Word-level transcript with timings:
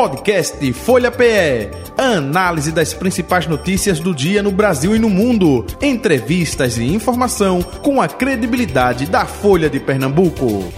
Podcast 0.00 0.72
Folha 0.72 1.10
PE. 1.10 1.68
Análise 1.98 2.72
das 2.72 2.94
principais 2.94 3.46
notícias 3.46 4.00
do 4.00 4.14
dia 4.14 4.42
no 4.42 4.50
Brasil 4.50 4.96
e 4.96 4.98
no 4.98 5.10
mundo. 5.10 5.66
Entrevistas 5.78 6.78
e 6.78 6.84
informação 6.84 7.60
com 7.60 8.00
a 8.00 8.08
credibilidade 8.08 9.04
da 9.04 9.26
Folha 9.26 9.68
de 9.68 9.78
Pernambuco. 9.78 10.72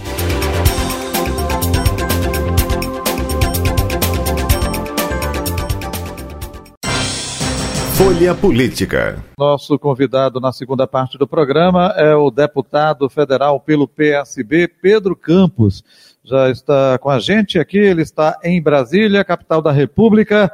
Folha 7.95 8.35
Política. 8.35 9.23
Nosso 9.39 9.79
convidado 9.79 10.41
na 10.41 10.51
segunda 10.51 10.85
parte 10.85 11.17
do 11.17 11.25
programa 11.25 11.93
é 11.95 12.13
o 12.13 12.29
deputado 12.29 13.09
federal 13.09 13.57
pelo 13.61 13.87
PSB, 13.87 14.67
Pedro 14.67 15.15
Campos. 15.15 15.81
Já 16.23 16.49
está 16.49 16.97
com 16.97 17.09
a 17.09 17.19
gente 17.19 17.59
aqui, 17.59 17.77
ele 17.77 18.01
está 18.01 18.39
em 18.43 18.61
Brasília, 18.61 19.25
capital 19.25 19.61
da 19.61 19.71
República, 19.71 20.49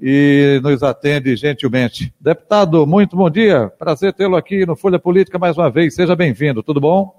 e 0.00 0.60
nos 0.62 0.82
atende 0.82 1.34
gentilmente. 1.34 2.14
Deputado, 2.20 2.86
muito 2.86 3.16
bom 3.16 3.28
dia. 3.28 3.68
Prazer 3.78 4.12
tê-lo 4.12 4.36
aqui 4.36 4.64
no 4.64 4.76
Folha 4.76 4.98
Política 4.98 5.38
mais 5.38 5.58
uma 5.58 5.68
vez. 5.68 5.94
Seja 5.94 6.14
bem-vindo. 6.14 6.62
Tudo 6.62 6.80
bom? 6.80 7.18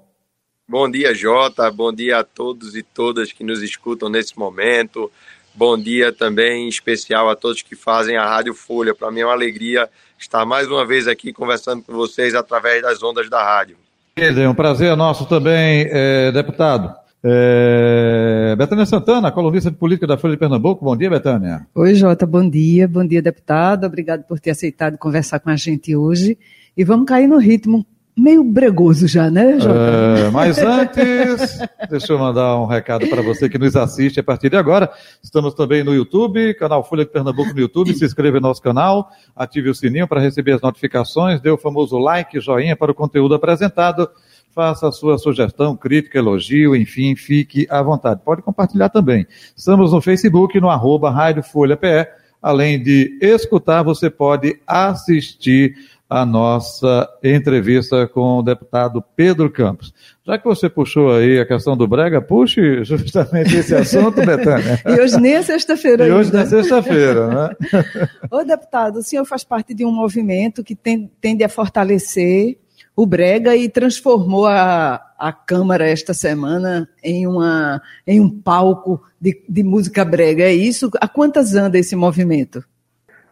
Bom 0.66 0.90
dia, 0.90 1.14
Jota. 1.14 1.70
Bom 1.70 1.92
dia 1.92 2.20
a 2.20 2.24
todos 2.24 2.74
e 2.74 2.82
todas 2.82 3.32
que 3.32 3.44
nos 3.44 3.62
escutam 3.62 4.08
nesse 4.08 4.38
momento. 4.38 5.10
Bom 5.54 5.76
dia 5.76 6.10
também 6.10 6.68
especial 6.68 7.28
a 7.28 7.36
todos 7.36 7.60
que 7.60 7.76
fazem 7.76 8.16
a 8.16 8.24
Rádio 8.24 8.54
Folha. 8.54 8.94
Para 8.94 9.10
mim 9.10 9.20
é 9.20 9.26
uma 9.26 9.34
alegria 9.34 9.90
estar 10.18 10.46
mais 10.46 10.68
uma 10.68 10.86
vez 10.86 11.06
aqui 11.06 11.34
conversando 11.34 11.82
com 11.82 11.92
vocês 11.92 12.34
através 12.34 12.80
das 12.80 13.02
ondas 13.02 13.28
da 13.28 13.44
rádio. 13.44 13.76
É 14.16 14.48
um 14.48 14.54
prazer 14.54 14.96
nosso 14.96 15.26
também, 15.26 15.86
é, 15.90 16.32
deputado. 16.32 16.99
É... 17.22 18.54
Betânia 18.56 18.86
Santana, 18.86 19.30
colunista 19.30 19.70
de 19.70 19.76
política 19.76 20.06
da 20.06 20.16
Folha 20.16 20.32
de 20.32 20.38
Pernambuco. 20.38 20.84
Bom 20.84 20.96
dia, 20.96 21.10
Betânia. 21.10 21.66
Oi, 21.74 21.94
Jota, 21.94 22.26
bom 22.26 22.48
dia. 22.48 22.88
Bom 22.88 23.06
dia, 23.06 23.20
deputado. 23.20 23.84
Obrigado 23.84 24.24
por 24.24 24.40
ter 24.40 24.50
aceitado 24.50 24.96
conversar 24.96 25.40
com 25.40 25.50
a 25.50 25.56
gente 25.56 25.94
hoje. 25.94 26.38
E 26.76 26.84
vamos 26.84 27.06
cair 27.06 27.26
no 27.26 27.38
ritmo 27.38 27.84
meio 28.16 28.44
bregoso 28.44 29.06
já, 29.06 29.30
né, 29.30 29.58
Jota? 29.58 30.26
É, 30.26 30.30
mas 30.30 30.58
antes, 30.58 31.58
deixa 31.88 32.12
eu 32.12 32.18
mandar 32.18 32.58
um 32.58 32.66
recado 32.66 33.06
para 33.08 33.22
você 33.22 33.48
que 33.48 33.58
nos 33.58 33.76
assiste 33.76 34.20
a 34.20 34.22
partir 34.22 34.50
de 34.50 34.56
agora. 34.56 34.90
Estamos 35.22 35.54
também 35.54 35.82
no 35.82 35.94
YouTube, 35.94 36.54
canal 36.54 36.84
Folha 36.84 37.04
de 37.04 37.10
Pernambuco 37.10 37.52
no 37.52 37.60
YouTube. 37.60 37.94
Se 37.94 38.04
inscreva 38.04 38.40
no 38.40 38.48
nosso 38.48 38.62
canal, 38.62 39.10
ative 39.34 39.70
o 39.70 39.74
sininho 39.74 40.08
para 40.08 40.20
receber 40.20 40.52
as 40.52 40.60
notificações, 40.60 41.40
dê 41.40 41.50
o 41.50 41.58
famoso 41.58 41.98
like, 41.98 42.40
joinha 42.40 42.76
para 42.76 42.92
o 42.92 42.94
conteúdo 42.94 43.34
apresentado. 43.34 44.08
Faça 44.54 44.88
a 44.88 44.92
sua 44.92 45.16
sugestão, 45.16 45.76
crítica, 45.76 46.18
elogio, 46.18 46.74
enfim, 46.74 47.14
fique 47.14 47.66
à 47.70 47.82
vontade. 47.82 48.20
Pode 48.24 48.42
compartilhar 48.42 48.88
também. 48.88 49.26
Estamos 49.56 49.92
no 49.92 50.00
Facebook, 50.00 50.60
no 50.60 50.68
arroba 50.68 51.10
Rádio 51.10 51.42
Folha 51.42 51.76
PE. 51.76 52.06
Além 52.42 52.82
de 52.82 53.18
escutar, 53.20 53.82
você 53.82 54.10
pode 54.10 54.58
assistir 54.66 55.74
a 56.10 56.26
nossa 56.26 57.08
entrevista 57.22 58.08
com 58.08 58.38
o 58.38 58.42
deputado 58.42 59.00
Pedro 59.14 59.48
Campos. 59.48 59.94
Já 60.26 60.36
que 60.36 60.44
você 60.44 60.68
puxou 60.68 61.14
aí 61.14 61.38
a 61.38 61.46
questão 61.46 61.76
do 61.76 61.86
Brega, 61.86 62.20
puxe 62.20 62.82
justamente 62.82 63.56
esse 63.56 63.76
assunto, 63.76 64.16
Betânia. 64.16 64.80
e 64.84 65.00
hoje 65.00 65.20
nem 65.20 65.34
é 65.34 65.42
sexta-feira 65.42 66.08
E 66.08 66.10
hoje 66.10 66.32
não 66.32 66.40
é 66.40 66.46
sexta-feira, 66.46 67.28
né? 67.28 67.56
Ô, 68.28 68.42
deputado, 68.42 68.98
o 68.98 69.02
senhor 69.02 69.24
faz 69.24 69.44
parte 69.44 69.72
de 69.72 69.84
um 69.84 69.92
movimento 69.92 70.64
que 70.64 70.74
tende 70.74 71.44
a 71.44 71.48
fortalecer 71.48 72.58
o 73.00 73.06
Brega 73.06 73.56
e 73.56 73.68
transformou 73.68 74.46
a, 74.46 74.94
a 75.18 75.32
Câmara 75.32 75.88
esta 75.88 76.12
semana 76.12 76.88
em, 77.02 77.26
uma, 77.26 77.80
em 78.06 78.20
um 78.20 78.28
palco 78.28 79.02
de, 79.20 79.42
de 79.48 79.62
música 79.62 80.04
brega. 80.04 80.44
É 80.44 80.52
isso? 80.52 80.90
Há 81.00 81.08
quantas 81.08 81.54
anda 81.54 81.78
esse 81.78 81.96
movimento? 81.96 82.64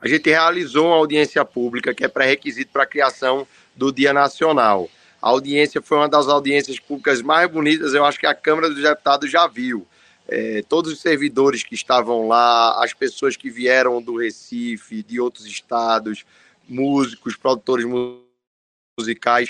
a 0.01 0.07
gente 0.07 0.29
realizou 0.31 0.87
uma 0.87 0.97
audiência 0.97 1.45
pública 1.45 1.93
que 1.93 2.05
é 2.05 2.09
pré-requisito 2.09 2.71
para 2.73 2.85
a 2.85 2.87
criação 2.87 3.47
do 3.75 3.93
Dia 3.93 4.13
Nacional. 4.13 4.89
A 5.21 5.29
audiência 5.29 5.83
foi 5.83 5.99
uma 5.99 6.09
das 6.09 6.29
audiências 6.29 6.79
públicas 6.79 7.21
mais 7.21 7.51
bonitas, 7.51 7.95
eu 7.95 8.05
acho 8.05 8.19
que 8.19 8.27
a 8.27 8.35
Câmara 8.35 8.71
dos 8.71 8.83
Deputados 8.83 9.31
já 9.31 9.47
viu. 9.47 9.87
É, 10.29 10.63
todos 10.69 10.93
os 10.93 11.01
servidores 11.01 11.63
que 11.63 11.75
estavam 11.75 12.29
lá, 12.29 12.83
as 12.83 12.93
pessoas 12.93 13.37
que 13.37 13.51
vieram 13.51 14.01
do 14.01 14.17
Recife, 14.17 15.03
de 15.03 15.19
outros 15.19 15.47
estados, 15.47 16.25
músicos, 16.69 17.35
produtores 17.35 17.85
musicais, 17.85 18.28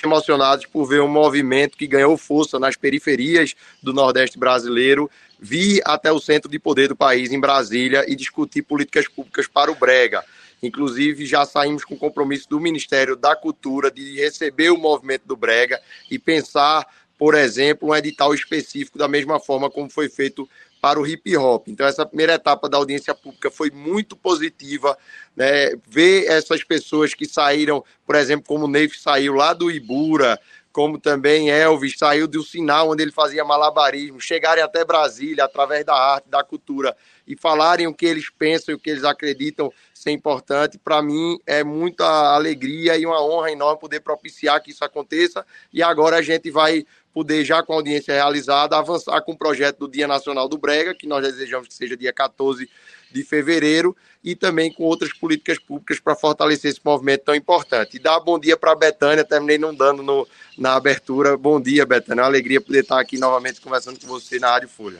emocionados 0.02 0.66
por 0.66 0.86
ver 0.86 1.00
um 1.00 1.08
movimento 1.08 1.78
que 1.78 1.86
ganhou 1.86 2.16
força 2.18 2.58
nas 2.58 2.76
periferias 2.76 3.54
do 3.82 3.92
Nordeste 3.92 4.38
brasileiro 4.38 5.10
vir 5.38 5.80
até 5.84 6.10
o 6.10 6.20
centro 6.20 6.50
de 6.50 6.58
poder 6.58 6.88
do 6.88 6.96
país, 6.96 7.32
em 7.32 7.40
Brasília, 7.40 8.04
e 8.08 8.16
discutir 8.16 8.62
políticas 8.62 9.06
públicas 9.06 9.46
para 9.46 9.70
o 9.70 9.74
Brega. 9.74 10.24
Inclusive, 10.62 11.24
já 11.24 11.44
saímos 11.44 11.84
com 11.84 11.96
compromisso 11.96 12.48
do 12.48 12.58
Ministério 12.58 13.14
da 13.14 13.36
Cultura 13.36 13.90
de 13.90 14.16
receber 14.16 14.70
o 14.70 14.76
movimento 14.76 15.22
do 15.24 15.36
Brega 15.36 15.80
e 16.10 16.18
pensar, 16.18 16.84
por 17.16 17.34
exemplo, 17.34 17.90
um 17.90 17.94
edital 17.94 18.34
específico, 18.34 18.98
da 18.98 19.06
mesma 19.06 19.38
forma 19.38 19.70
como 19.70 19.88
foi 19.88 20.08
feito 20.08 20.48
para 20.80 21.00
o 21.00 21.06
hip 21.06 21.36
hop. 21.36 21.68
Então, 21.68 21.86
essa 21.86 22.06
primeira 22.06 22.34
etapa 22.34 22.68
da 22.68 22.76
audiência 22.76 23.14
pública 23.14 23.50
foi 23.50 23.70
muito 23.70 24.16
positiva. 24.16 24.96
Né? 25.36 25.74
Ver 25.86 26.26
essas 26.26 26.62
pessoas 26.64 27.14
que 27.14 27.26
saíram, 27.26 27.84
por 28.06 28.14
exemplo, 28.14 28.46
como 28.46 28.64
o 28.66 28.68
Neif 28.68 28.98
saiu 28.98 29.34
lá 29.34 29.52
do 29.52 29.70
Ibura, 29.70 30.38
como 30.72 30.98
também 30.98 31.50
Elvis 31.50 31.98
saiu 31.98 32.28
do 32.28 32.42
sinal 32.42 32.90
onde 32.90 33.02
ele 33.02 33.10
fazia 33.10 33.44
malabarismo, 33.44 34.20
chegarem 34.20 34.62
até 34.62 34.84
Brasília 34.84 35.44
através 35.44 35.84
da 35.84 35.94
arte, 35.94 36.28
da 36.28 36.44
cultura 36.44 36.96
e 37.26 37.36
falarem 37.36 37.86
o 37.86 37.94
que 37.94 38.06
eles 38.06 38.30
pensam 38.30 38.72
e 38.72 38.76
o 38.76 38.78
que 38.78 38.90
eles 38.90 39.02
acreditam 39.02 39.72
ser 39.92 40.12
importante, 40.12 40.78
para 40.78 41.02
mim 41.02 41.38
é 41.44 41.64
muita 41.64 42.04
alegria 42.06 42.96
e 42.96 43.04
uma 43.04 43.20
honra 43.20 43.50
enorme 43.50 43.80
poder 43.80 44.00
propiciar 44.00 44.62
que 44.62 44.70
isso 44.70 44.84
aconteça. 44.84 45.44
E 45.72 45.82
agora 45.82 46.18
a 46.18 46.22
gente 46.22 46.48
vai 46.50 46.86
poder, 47.18 47.44
já 47.44 47.64
com 47.64 47.72
a 47.72 47.76
audiência 47.76 48.14
realizada, 48.14 48.78
avançar 48.78 49.20
com 49.22 49.32
o 49.32 49.36
projeto 49.36 49.80
do 49.80 49.88
Dia 49.88 50.06
Nacional 50.06 50.48
do 50.48 50.56
Brega, 50.56 50.94
que 50.94 51.04
nós 51.04 51.20
desejamos 51.20 51.66
que 51.66 51.74
seja 51.74 51.96
dia 51.96 52.12
14 52.12 52.70
de 53.10 53.24
fevereiro, 53.24 53.96
e 54.22 54.36
também 54.36 54.72
com 54.72 54.84
outras 54.84 55.12
políticas 55.12 55.58
públicas 55.58 55.98
para 55.98 56.14
fortalecer 56.14 56.70
esse 56.70 56.80
movimento 56.84 57.24
tão 57.24 57.34
importante. 57.34 57.96
E 57.96 57.98
dar 57.98 58.20
bom 58.20 58.38
dia 58.38 58.56
para 58.56 58.70
a 58.70 58.76
Betânia, 58.76 59.24
terminei 59.24 59.58
não 59.58 59.74
dando 59.74 60.00
no, 60.00 60.28
na 60.56 60.76
abertura. 60.76 61.36
Bom 61.36 61.60
dia, 61.60 61.84
Betânia. 61.84 62.20
É 62.20 62.22
uma 62.22 62.28
alegria 62.28 62.60
poder 62.60 62.82
estar 62.82 63.00
aqui 63.00 63.18
novamente 63.18 63.60
conversando 63.60 63.98
com 63.98 64.06
você 64.06 64.38
na 64.38 64.50
Rádio 64.50 64.68
Folha. 64.68 64.98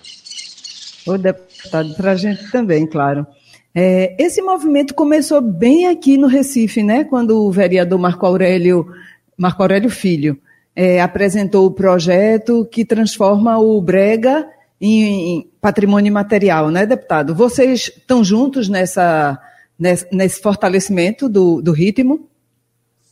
O 1.07 1.17
deputado, 1.17 1.95
para 1.95 2.13
a 2.13 2.17
gente 2.17 2.51
também, 2.51 2.85
claro. 2.85 3.25
É, 3.73 4.17
esse 4.19 4.43
movimento 4.43 4.93
começou 4.93 5.41
bem 5.41 5.87
aqui 5.87 6.17
no 6.17 6.27
Recife, 6.27 6.83
né? 6.83 7.05
Quando 7.05 7.45
o 7.45 7.53
vereador 7.53 7.97
Marco 7.97 8.27
Aurélio, 8.27 8.93
Marco 9.37 9.63
Aurélio 9.63 9.89
Filho 9.89 10.37
é, 10.79 11.01
apresentou 11.01 11.67
o 11.67 11.73
projeto 11.73 12.65
que 12.71 12.85
transforma 12.85 13.59
o 13.59 13.83
Brega 13.83 14.49
em, 14.81 15.03
em 15.39 15.51
patrimônio 15.61 16.13
material, 16.13 16.71
né, 16.71 16.87
deputado? 16.87 17.35
Vocês 17.35 17.89
estão 17.97 18.23
juntos 18.23 18.69
nessa, 18.69 19.37
nesse, 19.77 20.07
nesse 20.13 20.41
fortalecimento 20.41 21.29
do, 21.29 21.61
do 21.61 21.73
ritmo? 21.73 22.29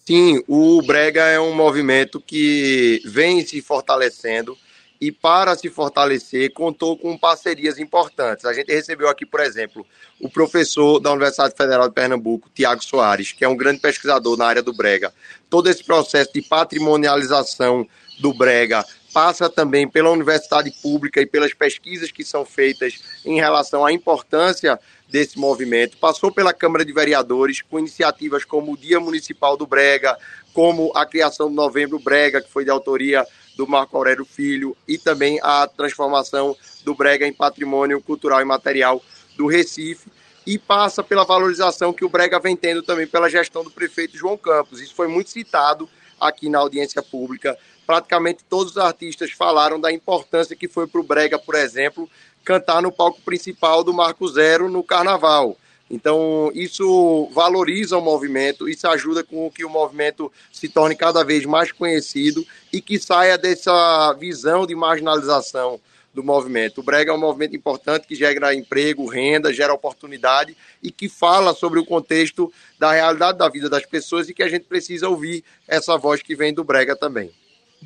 Sim, 0.06 0.44
o 0.46 0.80
Brega 0.80 1.22
é 1.22 1.40
um 1.40 1.56
movimento 1.56 2.22
que 2.24 3.02
vem 3.04 3.44
se 3.44 3.60
fortalecendo 3.60 4.56
e 5.00 5.12
para 5.12 5.56
se 5.56 5.68
fortalecer 5.68 6.52
contou 6.52 6.96
com 6.96 7.16
parcerias 7.16 7.78
importantes. 7.78 8.44
A 8.44 8.52
gente 8.52 8.72
recebeu 8.72 9.08
aqui, 9.08 9.26
por 9.26 9.40
exemplo, 9.40 9.86
o 10.20 10.28
professor 10.28 10.98
da 10.98 11.12
Universidade 11.12 11.54
Federal 11.56 11.88
de 11.88 11.94
Pernambuco, 11.94 12.50
Tiago 12.54 12.82
Soares, 12.82 13.32
que 13.32 13.44
é 13.44 13.48
um 13.48 13.56
grande 13.56 13.80
pesquisador 13.80 14.36
na 14.36 14.46
área 14.46 14.62
do 14.62 14.72
Brega. 14.72 15.12
Todo 15.50 15.68
esse 15.68 15.84
processo 15.84 16.32
de 16.32 16.42
patrimonialização 16.42 17.86
do 18.18 18.32
Brega 18.32 18.84
passa 19.12 19.48
também 19.48 19.88
pela 19.88 20.10
universidade 20.10 20.70
pública 20.82 21.20
e 21.20 21.26
pelas 21.26 21.54
pesquisas 21.54 22.12
que 22.12 22.22
são 22.22 22.44
feitas 22.44 23.00
em 23.24 23.36
relação 23.36 23.84
à 23.84 23.92
importância 23.92 24.78
desse 25.08 25.38
movimento. 25.38 25.96
Passou 25.96 26.30
pela 26.30 26.52
Câmara 26.52 26.84
de 26.84 26.92
Vereadores 26.92 27.62
com 27.62 27.78
iniciativas 27.78 28.44
como 28.44 28.72
o 28.72 28.76
Dia 28.76 29.00
Municipal 29.00 29.56
do 29.56 29.66
Brega, 29.66 30.18
como 30.52 30.92
a 30.94 31.06
criação 31.06 31.48
do 31.48 31.54
Novembro 31.54 31.98
Brega, 31.98 32.42
que 32.42 32.50
foi 32.50 32.64
de 32.64 32.70
autoria 32.70 33.26
do 33.56 33.66
Marco 33.66 33.96
Aurélio 33.96 34.24
Filho, 34.24 34.76
e 34.86 34.98
também 34.98 35.40
a 35.42 35.66
transformação 35.66 36.56
do 36.84 36.94
Brega 36.94 37.26
em 37.26 37.32
patrimônio 37.32 38.00
cultural 38.00 38.40
e 38.40 38.44
material 38.44 39.02
do 39.36 39.46
Recife, 39.46 40.10
e 40.46 40.58
passa 40.58 41.02
pela 41.02 41.24
valorização 41.24 41.92
que 41.92 42.04
o 42.04 42.08
Brega 42.08 42.38
vem 42.38 42.54
tendo 42.54 42.82
também 42.82 43.06
pela 43.06 43.28
gestão 43.28 43.64
do 43.64 43.70
prefeito 43.70 44.16
João 44.16 44.36
Campos. 44.36 44.80
Isso 44.80 44.94
foi 44.94 45.08
muito 45.08 45.30
citado 45.30 45.88
aqui 46.20 46.48
na 46.48 46.58
audiência 46.58 47.02
pública. 47.02 47.58
Praticamente 47.84 48.44
todos 48.48 48.72
os 48.72 48.78
artistas 48.78 49.32
falaram 49.32 49.80
da 49.80 49.92
importância 49.92 50.54
que 50.54 50.68
foi 50.68 50.86
para 50.86 51.00
o 51.00 51.04
Brega, 51.04 51.38
por 51.38 51.54
exemplo, 51.56 52.08
cantar 52.44 52.80
no 52.80 52.92
palco 52.92 53.20
principal 53.22 53.82
do 53.82 53.92
Marco 53.92 54.28
Zero 54.28 54.68
no 54.68 54.84
Carnaval. 54.84 55.56
Então, 55.90 56.50
isso 56.52 57.30
valoriza 57.32 57.96
o 57.96 58.02
movimento, 58.02 58.68
isso 58.68 58.88
ajuda 58.88 59.22
com 59.22 59.50
que 59.50 59.64
o 59.64 59.70
movimento 59.70 60.32
se 60.52 60.68
torne 60.68 60.96
cada 60.96 61.24
vez 61.24 61.44
mais 61.44 61.70
conhecido 61.70 62.44
e 62.72 62.80
que 62.80 62.98
saia 62.98 63.38
dessa 63.38 64.12
visão 64.14 64.66
de 64.66 64.74
marginalização 64.74 65.80
do 66.12 66.24
movimento. 66.24 66.80
O 66.80 66.82
Brega 66.82 67.12
é 67.12 67.14
um 67.14 67.20
movimento 67.20 67.54
importante 67.54 68.06
que 68.06 68.16
gera 68.16 68.54
emprego, 68.54 69.06
renda, 69.06 69.52
gera 69.52 69.72
oportunidade 69.72 70.56
e 70.82 70.90
que 70.90 71.08
fala 71.08 71.54
sobre 71.54 71.78
o 71.78 71.84
contexto 71.84 72.52
da 72.78 72.90
realidade 72.92 73.38
da 73.38 73.48
vida 73.48 73.68
das 73.68 73.86
pessoas 73.86 74.28
e 74.28 74.34
que 74.34 74.42
a 74.42 74.48
gente 74.48 74.64
precisa 74.64 75.08
ouvir 75.08 75.44
essa 75.68 75.96
voz 75.96 76.22
que 76.22 76.34
vem 76.34 76.52
do 76.52 76.64
Brega 76.64 76.96
também. 76.96 77.30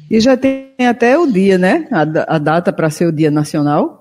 E 0.08 0.20
já 0.20 0.36
tem 0.36 0.72
até 0.78 1.18
o 1.18 1.26
dia, 1.26 1.58
né? 1.58 1.88
A, 1.90 2.36
a 2.36 2.38
data 2.38 2.72
para 2.72 2.88
ser 2.88 3.06
o 3.06 3.12
Dia 3.12 3.30
Nacional. 3.30 3.99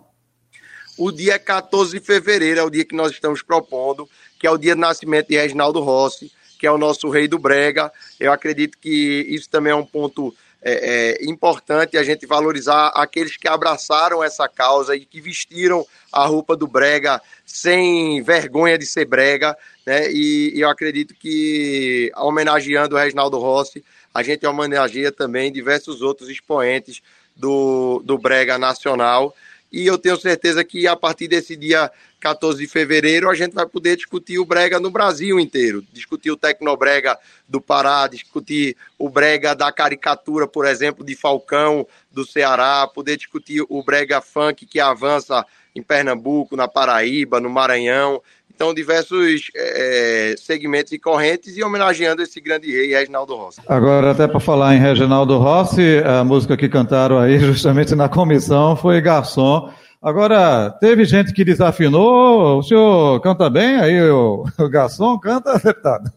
O 1.00 1.14
dia 1.14 1.36
é 1.36 1.40
14 1.40 1.98
de 1.98 2.06
fevereiro, 2.06 2.60
é 2.60 2.64
o 2.64 2.70
dia 2.70 2.84
que 2.84 2.94
nós 2.94 3.14
estamos 3.14 3.42
propondo, 3.42 4.08
que 4.38 4.46
é 4.46 4.52
o 4.52 4.58
dia 4.58 4.76
de 4.76 4.82
nascimento 4.82 5.30
de 5.30 5.38
Reginaldo 5.38 5.80
Rossi, 5.80 6.30
que 6.60 6.68
é 6.68 6.72
o 6.72 6.78
nosso 6.78 7.10
rei 7.10 7.26
do 7.26 7.40
Brega. 7.40 7.90
Eu 8.20 8.34
acredito 8.34 8.78
que 8.78 9.26
isso 9.30 9.50
também 9.50 9.72
é 9.72 9.76
um 9.76 9.86
ponto 9.86 10.36
é, 10.62 11.22
é, 11.22 11.26
importante 11.26 11.98
a 11.98 12.04
gente 12.04 12.26
valorizar 12.26 12.88
aqueles 12.88 13.38
que 13.38 13.48
abraçaram 13.48 14.22
essa 14.22 14.46
causa 14.50 14.94
e 14.94 15.06
que 15.06 15.22
vestiram 15.22 15.88
a 16.12 16.26
roupa 16.26 16.54
do 16.54 16.68
brega 16.68 17.22
sem 17.46 18.22
vergonha 18.22 18.78
de 18.78 18.86
ser 18.86 19.06
brega, 19.06 19.58
né? 19.86 20.12
E, 20.12 20.52
e 20.54 20.60
eu 20.60 20.70
acredito 20.70 21.14
que 21.14 22.12
homenageando 22.18 22.98
o 22.98 23.00
Reginaldo 23.00 23.40
Rossi, 23.40 23.86
a 24.14 24.22
gente 24.22 24.46
homenageia 24.46 25.14
também 25.14 25.50
diversos 25.50 26.02
outros 26.02 26.28
expoentes 26.28 27.02
do, 27.38 28.02
do 28.04 28.18
brega 28.18 28.58
nacional. 28.58 29.34
E 29.72 29.86
eu 29.86 29.98
tenho 29.98 30.18
certeza 30.18 30.64
que 30.64 30.88
a 30.88 30.96
partir 30.96 31.28
desse 31.28 31.56
dia 31.56 31.92
14 32.20 32.60
de 32.60 32.68
fevereiro, 32.68 33.30
a 33.30 33.36
gente 33.36 33.54
vai 33.54 33.66
poder 33.66 33.96
discutir 33.96 34.40
o 34.40 34.46
brega 34.46 34.80
no 34.80 34.90
Brasil 34.90 35.40
inteiro. 35.40 35.84
Discutir 35.94 36.32
o 36.32 36.38
tecnobrega 36.38 37.18
do 37.48 37.62
Pará, 37.62 38.08
discutir 38.08 38.76
o 38.98 39.10
brega 39.10 39.56
da 39.56 39.72
caricatura, 39.72 40.48
por 40.48 40.66
exemplo, 40.66 41.06
de 41.06 41.16
Falcão 41.16 41.88
do 42.12 42.26
Ceará, 42.26 42.88
poder 42.88 43.18
discutir 43.18 43.64
o 43.70 43.84
brega 43.84 44.22
funk 44.22 44.66
que 44.66 44.80
avança 44.80 45.46
em 45.76 45.84
Pernambuco, 45.84 46.56
na 46.56 46.68
Paraíba, 46.68 47.40
no 47.40 47.50
Maranhão. 47.50 48.22
Então, 48.60 48.74
diversos 48.74 49.50
é, 49.56 50.36
segmentos 50.38 50.92
e 50.92 51.00
correntes 51.00 51.56
e 51.56 51.64
homenageando 51.64 52.22
esse 52.22 52.42
grande 52.42 52.70
rei, 52.70 52.90
Reginaldo 52.90 53.34
Rossi. 53.34 53.62
Agora, 53.66 54.12
até 54.12 54.28
para 54.28 54.42
falar 54.42 54.76
em 54.76 54.80
Reginaldo 54.80 55.38
Rossi, 55.38 56.00
a 56.06 56.26
música 56.26 56.58
que 56.58 56.68
cantaram 56.68 57.18
aí 57.18 57.40
justamente 57.40 57.96
na 57.96 58.10
comissão 58.10 58.76
foi 58.76 59.00
Garçom, 59.00 59.72
Agora, 60.02 60.72
teve 60.80 61.04
gente 61.06 61.34
que 61.34 61.44
desafinou, 61.44 62.60
o 62.60 62.64
senhor 62.64 63.20
canta 63.22 63.50
bem, 63.50 63.78
aí 63.78 64.02
o, 64.10 64.46
o 64.58 64.70
garçom 64.70 65.18
canta, 65.20 65.58
deputado? 65.60 66.12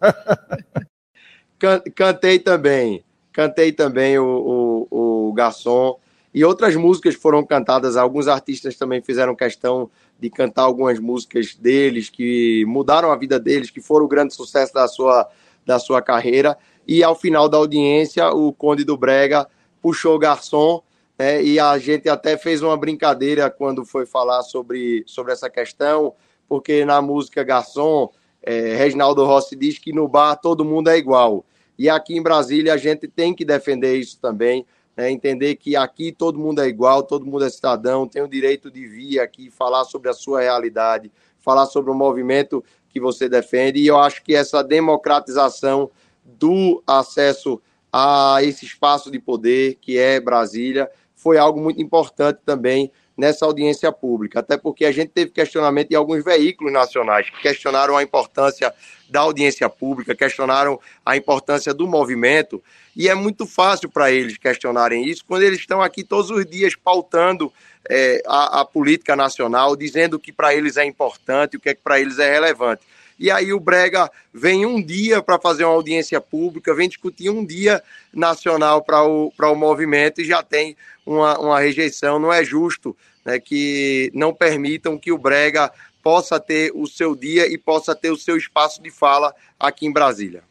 Cantei 1.95 2.41
também, 2.41 3.05
cantei 3.33 3.71
também 3.73 4.19
o, 4.19 4.87
o, 4.91 5.29
o 5.29 5.33
garçom, 5.33 5.97
e 6.35 6.45
outras 6.45 6.75
músicas 6.75 7.15
foram 7.15 7.45
cantadas, 7.45 7.97
alguns 7.97 8.27
artistas 8.27 8.77
também 8.77 9.03
fizeram 9.03 9.35
questão 9.35 9.91
de 10.23 10.31
cantar 10.31 10.63
algumas 10.63 11.01
músicas 11.01 11.57
deles, 11.57 12.09
que 12.09 12.65
mudaram 12.67 13.11
a 13.11 13.17
vida 13.17 13.41
deles, 13.41 13.71
que 13.71 13.81
foram 13.81 14.07
o 14.07 14.09
grande 14.09 14.33
sucesso 14.33 14.73
da 14.73 14.87
sua, 14.87 15.29
da 15.67 15.81
sua 15.81 16.01
carreira, 16.01 16.57
e 16.87 17.03
ao 17.03 17.17
final 17.17 17.49
da 17.49 17.59
audiência, 17.59 18.29
o 18.31 18.53
Conde 18.53 18.85
do 18.85 18.97
Brega 18.97 19.49
puxou 19.81 20.15
o 20.15 20.19
garçom, 20.19 20.81
é, 21.19 21.43
e 21.43 21.59
a 21.59 21.77
gente 21.77 22.09
até 22.09 22.37
fez 22.37 22.63
uma 22.63 22.77
brincadeira 22.77 23.51
quando 23.51 23.85
foi 23.85 24.07
falar 24.07 24.43
sobre, 24.43 25.03
sobre 25.07 25.33
essa 25.33 25.51
questão, 25.51 26.15
porque 26.49 26.85
na 26.85 27.03
música 27.03 27.43
Garçom, 27.43 28.11
é, 28.43 28.77
Reginaldo 28.77 29.25
Rossi 29.25 29.57
diz 29.57 29.79
que 29.79 29.93
no 29.93 30.07
bar 30.07 30.37
todo 30.37 30.65
mundo 30.65 30.89
é 30.89 30.97
igual. 30.97 31.45
E 31.79 31.89
aqui 31.89 32.17
em 32.17 32.23
Brasília 32.23 32.75
a 32.75 32.77
gente 32.77 33.09
tem 33.09 33.35
que 33.35 33.45
defender 33.45 33.97
isso 33.97 34.21
também, 34.21 34.65
né, 34.97 35.11
entender 35.11 35.57
que 35.57 35.77
aqui 35.77 36.13
todo 36.13 36.39
mundo 36.39 36.61
é 36.61 36.69
igual, 36.69 37.03
todo 37.03 37.27
mundo 37.27 37.45
é 37.45 37.51
cidadão, 37.51 38.07
tem 38.07 38.23
o 38.23 38.29
direito 38.29 38.71
de 38.71 38.87
vir 38.87 39.21
aqui 39.21 39.51
falar 39.51 39.85
sobre 39.85 40.09
a 40.09 40.13
sua 40.13 40.41
realidade, 40.43 41.11
falar 41.39 41.67
sobre 41.67 41.91
o 41.91 41.95
movimento 41.95 42.63
que 42.89 43.01
você 43.01 43.29
defende. 43.29 43.81
E 43.81 43.87
eu 43.87 43.99
acho 43.99 44.23
que 44.23 44.35
essa 44.35 44.63
democratização 44.63 45.91
do 46.25 46.83
acesso 46.87 47.61
a 47.93 48.39
esse 48.43 48.65
espaço 48.65 49.11
de 49.11 49.19
poder 49.19 49.77
que 49.81 49.99
é 49.99 50.21
Brasília 50.21 50.91
foi 51.15 51.39
algo 51.39 51.61
muito 51.61 51.81
importante 51.81 52.41
também 52.45 52.91
nessa 53.17 53.45
audiência 53.45 53.93
pública, 53.93 54.41
até 54.41 54.57
porque 54.57 54.85
a 54.85 54.93
gente 54.93 55.11
teve 55.11 55.31
questionamento 55.31 55.93
em 55.93 55.95
alguns 55.95 56.25
veículos 56.25 56.73
nacionais 56.73 57.29
que 57.29 57.43
questionaram 57.43 57.97
a 57.97 58.03
importância 58.03 58.73
da 59.09 59.21
audiência 59.21 59.69
pública, 59.69 60.15
questionaram 60.15 60.81
a 61.05 61.17
importância 61.17 61.75
do 61.75 61.87
movimento, 61.87 62.63
e 62.95 63.09
é 63.09 63.15
muito 63.15 63.47
fácil 63.47 63.89
para 63.89 64.11
eles 64.11 64.37
questionarem 64.37 65.07
isso 65.07 65.25
quando 65.27 65.43
eles 65.43 65.59
estão 65.59 65.81
aqui 65.81 66.05
todos 66.05 66.31
os 66.31 66.45
dias 66.45 66.75
pautando 66.75 67.53
é, 67.89 68.23
a, 68.27 68.61
a 68.61 68.65
política 68.65 69.17
nacional, 69.17 69.75
dizendo 69.75 70.15
o 70.15 70.21
que 70.21 70.33
para 70.33 70.55
eles 70.55 70.77
é 70.77 70.85
importante, 70.85 71.57
o 71.57 71.61
que, 71.61 71.71
é 71.71 71.75
que 71.75 71.83
para 71.83 72.01
eles 72.01 72.19
é 72.19 72.31
relevante. 72.31 72.83
E 73.19 73.31
aí 73.31 73.53
o 73.53 73.61
Brega 73.61 74.11
vem 74.33 74.67
um 74.67 74.83
dia 74.83 75.23
para 75.23 75.39
fazer 75.39 75.65
uma 75.65 75.75
audiência 75.75 76.21
pública, 76.21 76.75
vem 76.75 76.89
discutir 76.89 77.31
um 77.31 77.45
dia 77.45 77.83
nacional 78.13 78.83
para 78.83 79.05
o, 79.05 79.33
o 79.39 79.55
movimento 79.55 80.21
e 80.21 80.25
já 80.25 80.43
tem 80.43 80.77
uma, 81.07 81.39
uma 81.39 81.61
rejeição. 81.61 82.19
Não 82.19 82.33
é 82.33 82.45
justo 82.45 82.97
né, 83.25 83.39
que 83.39 84.11
não 84.15 84.35
permitam 84.35 84.99
que 84.99 85.13
o 85.13 85.19
Brega 85.19 85.71
possa 86.03 86.41
ter 86.41 86.73
o 86.75 86.87
seu 86.87 87.15
dia 87.15 87.47
e 87.47 87.57
possa 87.57 87.95
ter 87.95 88.11
o 88.11 88.17
seu 88.17 88.37
espaço 88.37 88.83
de 88.83 88.91
fala 88.91 89.33
aqui 89.59 89.87
em 89.87 89.93
Brasília. 89.93 90.43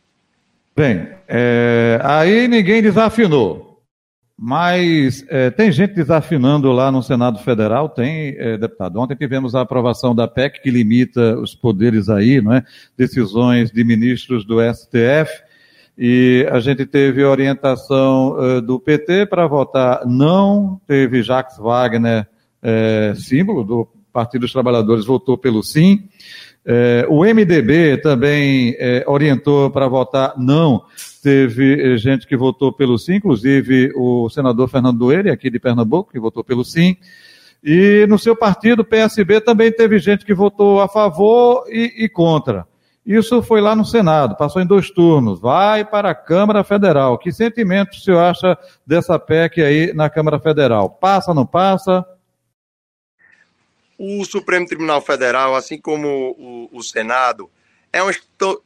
Bem, 0.76 1.08
é, 1.28 2.00
aí 2.04 2.48
ninguém 2.48 2.82
desafinou. 2.82 3.72
Mas 4.44 5.24
é, 5.30 5.52
tem 5.52 5.72
gente 5.72 5.94
desafinando 5.94 6.72
lá 6.72 6.92
no 6.92 7.04
Senado 7.04 7.38
Federal, 7.38 7.88
tem, 7.88 8.36
é, 8.40 8.58
deputado. 8.58 9.00
Ontem 9.00 9.16
tivemos 9.16 9.54
a 9.54 9.62
aprovação 9.62 10.16
da 10.16 10.28
PEC 10.28 10.64
que 10.64 10.72
limita 10.72 11.38
os 11.38 11.54
poderes 11.54 12.10
aí, 12.10 12.42
não 12.42 12.54
é? 12.54 12.64
Decisões 12.98 13.70
de 13.70 13.84
ministros 13.84 14.44
do 14.44 14.58
STF. 14.60 15.44
E 15.96 16.48
a 16.52 16.60
gente 16.60 16.88
teve 16.88 17.24
orientação 17.24 18.32
uh, 18.32 18.62
do 18.62 18.80
PT 18.80 19.28
para 19.28 19.46
votar 19.46 20.08
não, 20.08 20.82
teve 20.88 21.22
Jacques 21.22 21.60
Wagner, 21.60 22.28
é, 22.64 23.14
símbolo 23.16 23.64
do 23.64 23.88
Partido 24.12 24.42
dos 24.42 24.52
Trabalhadores, 24.52 25.06
votou 25.06 25.38
pelo 25.38 25.62
sim. 25.62 26.10
É, 26.66 27.06
o 27.10 27.24
MDB 27.24 27.98
também 27.98 28.76
é, 28.78 29.04
orientou 29.08 29.70
para 29.72 29.88
votar 29.88 30.34
não. 30.38 30.84
Teve 31.24 31.94
é, 31.94 31.98
gente 31.98 32.28
que 32.28 32.38
votou 32.38 32.72
pelo 32.72 32.98
sim, 32.98 33.16
inclusive 33.16 33.92
o 33.96 34.30
senador 34.30 34.70
Fernando 34.70 35.00
Doeire, 35.00 35.30
aqui 35.30 35.50
de 35.50 35.60
Pernambuco, 35.60 36.12
que 36.12 36.20
votou 36.20 36.44
pelo 36.44 36.64
sim. 36.64 36.96
E 37.64 38.06
no 38.08 38.18
seu 38.18 38.36
partido, 38.36 38.84
PSB, 38.84 39.42
também 39.42 39.72
teve 39.72 40.00
gente 40.00 40.26
que 40.26 40.34
votou 40.34 40.82
a 40.82 40.88
favor 40.88 41.66
e, 41.68 42.06
e 42.06 42.10
contra. 42.10 42.66
Isso 43.06 43.42
foi 43.42 43.62
lá 43.62 43.76
no 43.76 43.84
Senado, 43.84 44.36
passou 44.36 44.62
em 44.62 44.66
dois 44.66 44.92
turnos, 44.92 45.40
vai 45.40 45.84
para 45.84 46.12
a 46.12 46.16
Câmara 46.16 46.64
Federal. 46.64 47.18
Que 47.18 47.32
sentimento 47.32 47.94
o 47.94 48.00
senhor 48.00 48.20
acha 48.20 48.58
dessa 48.86 49.18
PEC 49.18 49.62
aí 49.62 49.94
na 49.94 50.10
Câmara 50.10 50.40
Federal? 50.40 50.90
Passa, 50.90 51.34
não 51.34 51.46
passa? 51.46 52.06
O 54.04 54.26
Supremo 54.26 54.66
Tribunal 54.66 55.00
Federal, 55.00 55.54
assim 55.54 55.78
como 55.80 56.36
o, 56.36 56.76
o 56.76 56.82
Senado, 56.82 57.52
é 57.94 58.02
uma 58.02 58.12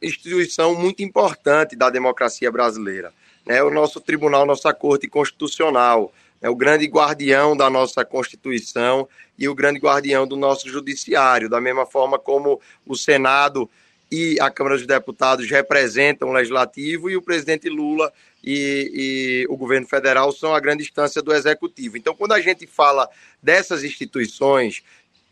instituição 0.00 0.74
muito 0.74 1.02
importante 1.02 1.76
da 1.76 1.90
democracia 1.90 2.50
brasileira. 2.50 3.12
Né? 3.44 3.62
O 3.62 3.70
nosso 3.70 4.00
tribunal, 4.00 4.46
nossa 4.46 4.72
Corte 4.72 5.06
Constitucional, 5.06 6.10
é 6.40 6.48
o 6.48 6.56
grande 6.56 6.86
guardião 6.86 7.54
da 7.54 7.68
nossa 7.68 8.02
Constituição 8.02 9.06
e 9.38 9.46
o 9.46 9.54
grande 9.54 9.78
guardião 9.78 10.26
do 10.26 10.36
nosso 10.36 10.70
Judiciário, 10.70 11.50
da 11.50 11.60
mesma 11.60 11.84
forma 11.84 12.18
como 12.18 12.58
o 12.86 12.96
Senado 12.96 13.68
e 14.10 14.38
a 14.40 14.50
Câmara 14.50 14.78
dos 14.78 14.86
Deputados 14.86 15.50
representam 15.50 16.30
o 16.30 16.32
Legislativo 16.32 17.10
e 17.10 17.16
o 17.16 17.20
presidente 17.20 17.68
Lula 17.68 18.10
e, 18.42 19.44
e, 19.44 19.46
o 19.52 19.56
governo 19.56 19.86
federal 19.86 20.32
são 20.32 20.54
a 20.54 20.60
grande 20.60 20.82
instância 20.82 21.20
do 21.20 21.34
Executivo. 21.34 21.98
Então, 21.98 22.14
quando 22.14 22.32
a 22.32 22.40
gente 22.40 22.66
fala 22.66 23.06
dessas 23.42 23.84
instituições 23.84 24.82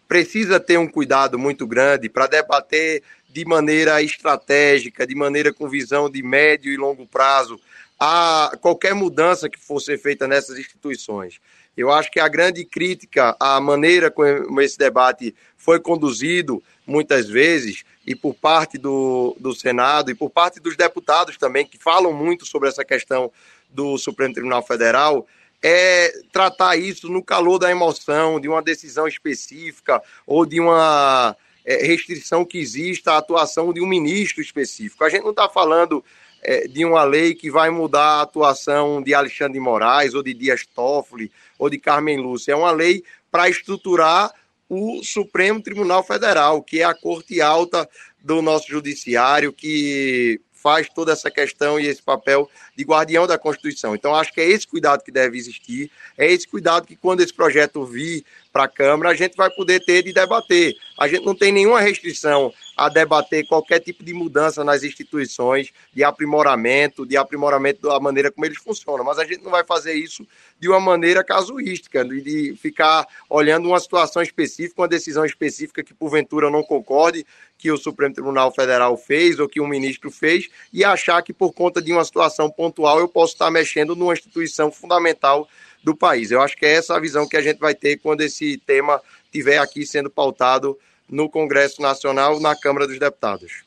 precisa 0.08 0.60
ter 0.60 0.78
um 0.78 0.86
cuidado 0.86 1.38
muito 1.38 1.66
grande 1.66 2.08
para 2.08 2.26
debater 2.26 3.02
de 3.28 3.44
maneira 3.44 4.00
estratégica, 4.02 5.06
de 5.06 5.14
maneira 5.14 5.52
com 5.52 5.68
visão 5.68 6.08
de 6.08 6.22
médio 6.22 6.72
e 6.72 6.76
longo 6.76 7.06
prazo, 7.06 7.60
a 7.98 8.52
qualquer 8.60 8.94
mudança 8.94 9.48
que 9.48 9.58
fosse 9.58 9.96
feita 9.98 10.28
nessas 10.28 10.58
instituições. 10.58 11.40
Eu 11.76 11.90
acho 11.90 12.10
que 12.10 12.20
a 12.20 12.28
grande 12.28 12.64
crítica 12.64 13.36
à 13.40 13.60
maneira 13.60 14.10
como 14.10 14.60
esse 14.60 14.78
debate 14.78 15.34
foi 15.56 15.80
conduzido, 15.80 16.62
muitas 16.86 17.28
vezes, 17.28 17.82
e 18.06 18.14
por 18.14 18.34
parte 18.34 18.78
do, 18.78 19.36
do 19.40 19.54
Senado 19.54 20.10
e 20.10 20.14
por 20.14 20.30
parte 20.30 20.60
dos 20.60 20.76
deputados 20.76 21.36
também, 21.36 21.66
que 21.66 21.78
falam 21.78 22.12
muito 22.12 22.46
sobre 22.46 22.68
essa 22.68 22.84
questão 22.84 23.32
do 23.70 23.98
Supremo 23.98 24.34
Tribunal 24.34 24.64
Federal, 24.64 25.26
é 25.62 26.12
tratar 26.32 26.76
isso 26.76 27.08
no 27.08 27.22
calor 27.22 27.58
da 27.58 27.70
emoção, 27.70 28.38
de 28.40 28.48
uma 28.48 28.62
decisão 28.62 29.08
específica 29.08 30.02
ou 30.26 30.44
de 30.44 30.60
uma 30.60 31.36
é, 31.64 31.86
restrição 31.86 32.44
que 32.44 32.58
exista 32.58 33.12
à 33.12 33.18
atuação 33.18 33.72
de 33.72 33.80
um 33.80 33.86
ministro 33.86 34.42
específico. 34.42 35.04
A 35.04 35.08
gente 35.08 35.22
não 35.22 35.30
está 35.30 35.48
falando 35.48 36.04
é, 36.42 36.68
de 36.68 36.84
uma 36.84 37.02
lei 37.04 37.34
que 37.34 37.50
vai 37.50 37.70
mudar 37.70 38.18
a 38.18 38.22
atuação 38.22 39.02
de 39.02 39.14
Alexandre 39.14 39.54
de 39.54 39.60
Moraes 39.60 40.12
ou 40.12 40.22
de 40.22 40.34
Dias 40.34 40.66
Toffoli 40.66 41.32
ou 41.58 41.70
de 41.70 41.78
Carmen 41.78 42.18
Lúcia. 42.18 42.52
É 42.52 42.56
uma 42.56 42.70
lei 42.70 43.02
para 43.30 43.48
estruturar 43.48 44.32
o 44.68 45.02
Supremo 45.02 45.62
Tribunal 45.62 46.02
Federal, 46.02 46.62
que 46.62 46.80
é 46.80 46.84
a 46.84 46.94
corte 46.94 47.40
alta 47.40 47.88
do 48.22 48.42
nosso 48.42 48.68
judiciário, 48.68 49.52
que 49.52 50.40
faz 50.64 50.88
toda 50.88 51.12
essa 51.12 51.30
questão 51.30 51.78
e 51.78 51.86
esse 51.86 52.02
papel 52.02 52.50
de 52.74 52.84
guardião 52.84 53.26
da 53.26 53.36
Constituição. 53.36 53.94
Então, 53.94 54.14
acho 54.14 54.32
que 54.32 54.40
é 54.40 54.48
esse 54.48 54.66
cuidado 54.66 55.04
que 55.04 55.12
deve 55.12 55.36
existir, 55.36 55.90
é 56.16 56.32
esse 56.32 56.48
cuidado 56.48 56.86
que, 56.86 56.96
quando 56.96 57.20
esse 57.20 57.34
projeto 57.34 57.84
vir 57.84 58.24
para 58.54 58.64
a 58.66 58.68
Câmara, 58.68 59.10
a 59.10 59.14
gente 59.14 59.36
vai 59.36 59.50
poder 59.50 59.84
ter 59.84 60.04
de 60.04 60.12
debater. 60.12 60.76
A 60.96 61.08
gente 61.08 61.26
não 61.26 61.34
tem 61.34 61.50
nenhuma 61.50 61.80
restrição 61.80 62.52
a 62.76 62.88
debater 62.88 63.44
qualquer 63.48 63.80
tipo 63.80 64.04
de 64.04 64.14
mudança 64.14 64.62
nas 64.62 64.84
instituições, 64.84 65.72
de 65.92 66.04
aprimoramento, 66.04 67.04
de 67.04 67.16
aprimoramento 67.16 67.88
da 67.88 67.98
maneira 67.98 68.30
como 68.30 68.46
eles 68.46 68.58
funcionam. 68.58 69.04
Mas 69.04 69.18
a 69.18 69.24
gente 69.24 69.42
não 69.42 69.50
vai 69.50 69.64
fazer 69.64 69.94
isso 69.94 70.24
de 70.60 70.68
uma 70.68 70.78
maneira 70.78 71.24
casuística, 71.24 72.04
de 72.04 72.54
ficar 72.54 73.08
olhando 73.28 73.66
uma 73.66 73.80
situação 73.80 74.22
específica, 74.22 74.82
uma 74.82 74.88
decisão 74.88 75.24
específica 75.24 75.82
que 75.82 75.92
porventura 75.92 76.48
não 76.48 76.62
concorde 76.62 77.26
que 77.58 77.72
o 77.72 77.76
Supremo 77.76 78.14
Tribunal 78.14 78.52
Federal 78.52 78.96
fez 78.96 79.40
ou 79.40 79.48
que 79.48 79.60
um 79.60 79.66
ministro 79.66 80.12
fez 80.12 80.48
e 80.72 80.84
achar 80.84 81.22
que 81.22 81.32
por 81.32 81.52
conta 81.52 81.82
de 81.82 81.92
uma 81.92 82.04
situação 82.04 82.48
pontual 82.48 83.00
eu 83.00 83.08
posso 83.08 83.32
estar 83.32 83.50
mexendo 83.50 83.96
numa 83.96 84.12
instituição 84.12 84.70
fundamental 84.70 85.48
do 85.84 85.94
país. 85.94 86.30
Eu 86.30 86.40
acho 86.40 86.56
que 86.56 86.64
é 86.64 86.74
essa 86.74 86.96
a 86.96 87.00
visão 87.00 87.28
que 87.28 87.36
a 87.36 87.42
gente 87.42 87.58
vai 87.58 87.74
ter 87.74 87.98
quando 87.98 88.22
esse 88.22 88.56
tema 88.66 89.00
estiver 89.26 89.58
aqui 89.58 89.84
sendo 89.84 90.08
pautado 90.08 90.76
no 91.08 91.28
Congresso 91.28 91.82
Nacional, 91.82 92.40
na 92.40 92.56
Câmara 92.56 92.86
dos 92.86 92.98
Deputados. 92.98 93.64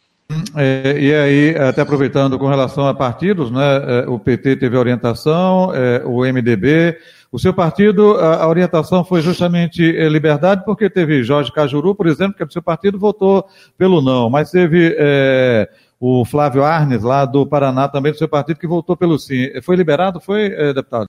É, 0.56 0.98
e 1.00 1.14
aí, 1.14 1.56
até 1.56 1.82
aproveitando 1.82 2.38
com 2.38 2.48
relação 2.48 2.88
a 2.88 2.94
partidos, 2.94 3.50
né, 3.50 4.04
é, 4.04 4.10
o 4.10 4.20
PT 4.20 4.58
teve 4.58 4.76
orientação, 4.76 5.74
é, 5.74 6.04
o 6.06 6.22
MDB, 6.22 6.98
o 7.32 7.40
seu 7.40 7.54
partido, 7.54 8.16
a, 8.16 8.44
a, 8.44 8.48
orientação 8.48 9.06
foi 9.06 9.22
justamente 9.22 9.96
é, 9.96 10.10
liberdade, 10.10 10.66
porque 10.66 10.90
teve 10.90 11.24
Jorge 11.24 11.52
Cajuru, 11.52 11.96
por 11.96 12.08
exemplo, 12.08 12.36
que 12.36 12.44
é 12.44 12.46
do 12.46 12.52
seu 12.52 12.62
partido, 12.62 13.00
votou 13.00 13.46
pelo 13.78 14.02
não, 14.02 14.30
mas 14.30 14.52
teve 14.52 14.96
é, 14.98 15.70
o 16.00 16.26
Flávio 16.26 16.64
Arnes, 16.64 17.04
lá 17.04 17.24
do 17.24 17.46
Paraná, 17.46 17.88
também 17.88 18.12
do 18.12 18.18
seu 18.18 18.28
partido, 18.28 18.60
que 18.60 18.68
votou 18.68 18.98
pelo 18.98 19.18
sim. 19.18 19.50
Foi 19.62 19.76
liberado, 19.76 20.20
foi, 20.20 20.50
deputado? 20.74 21.08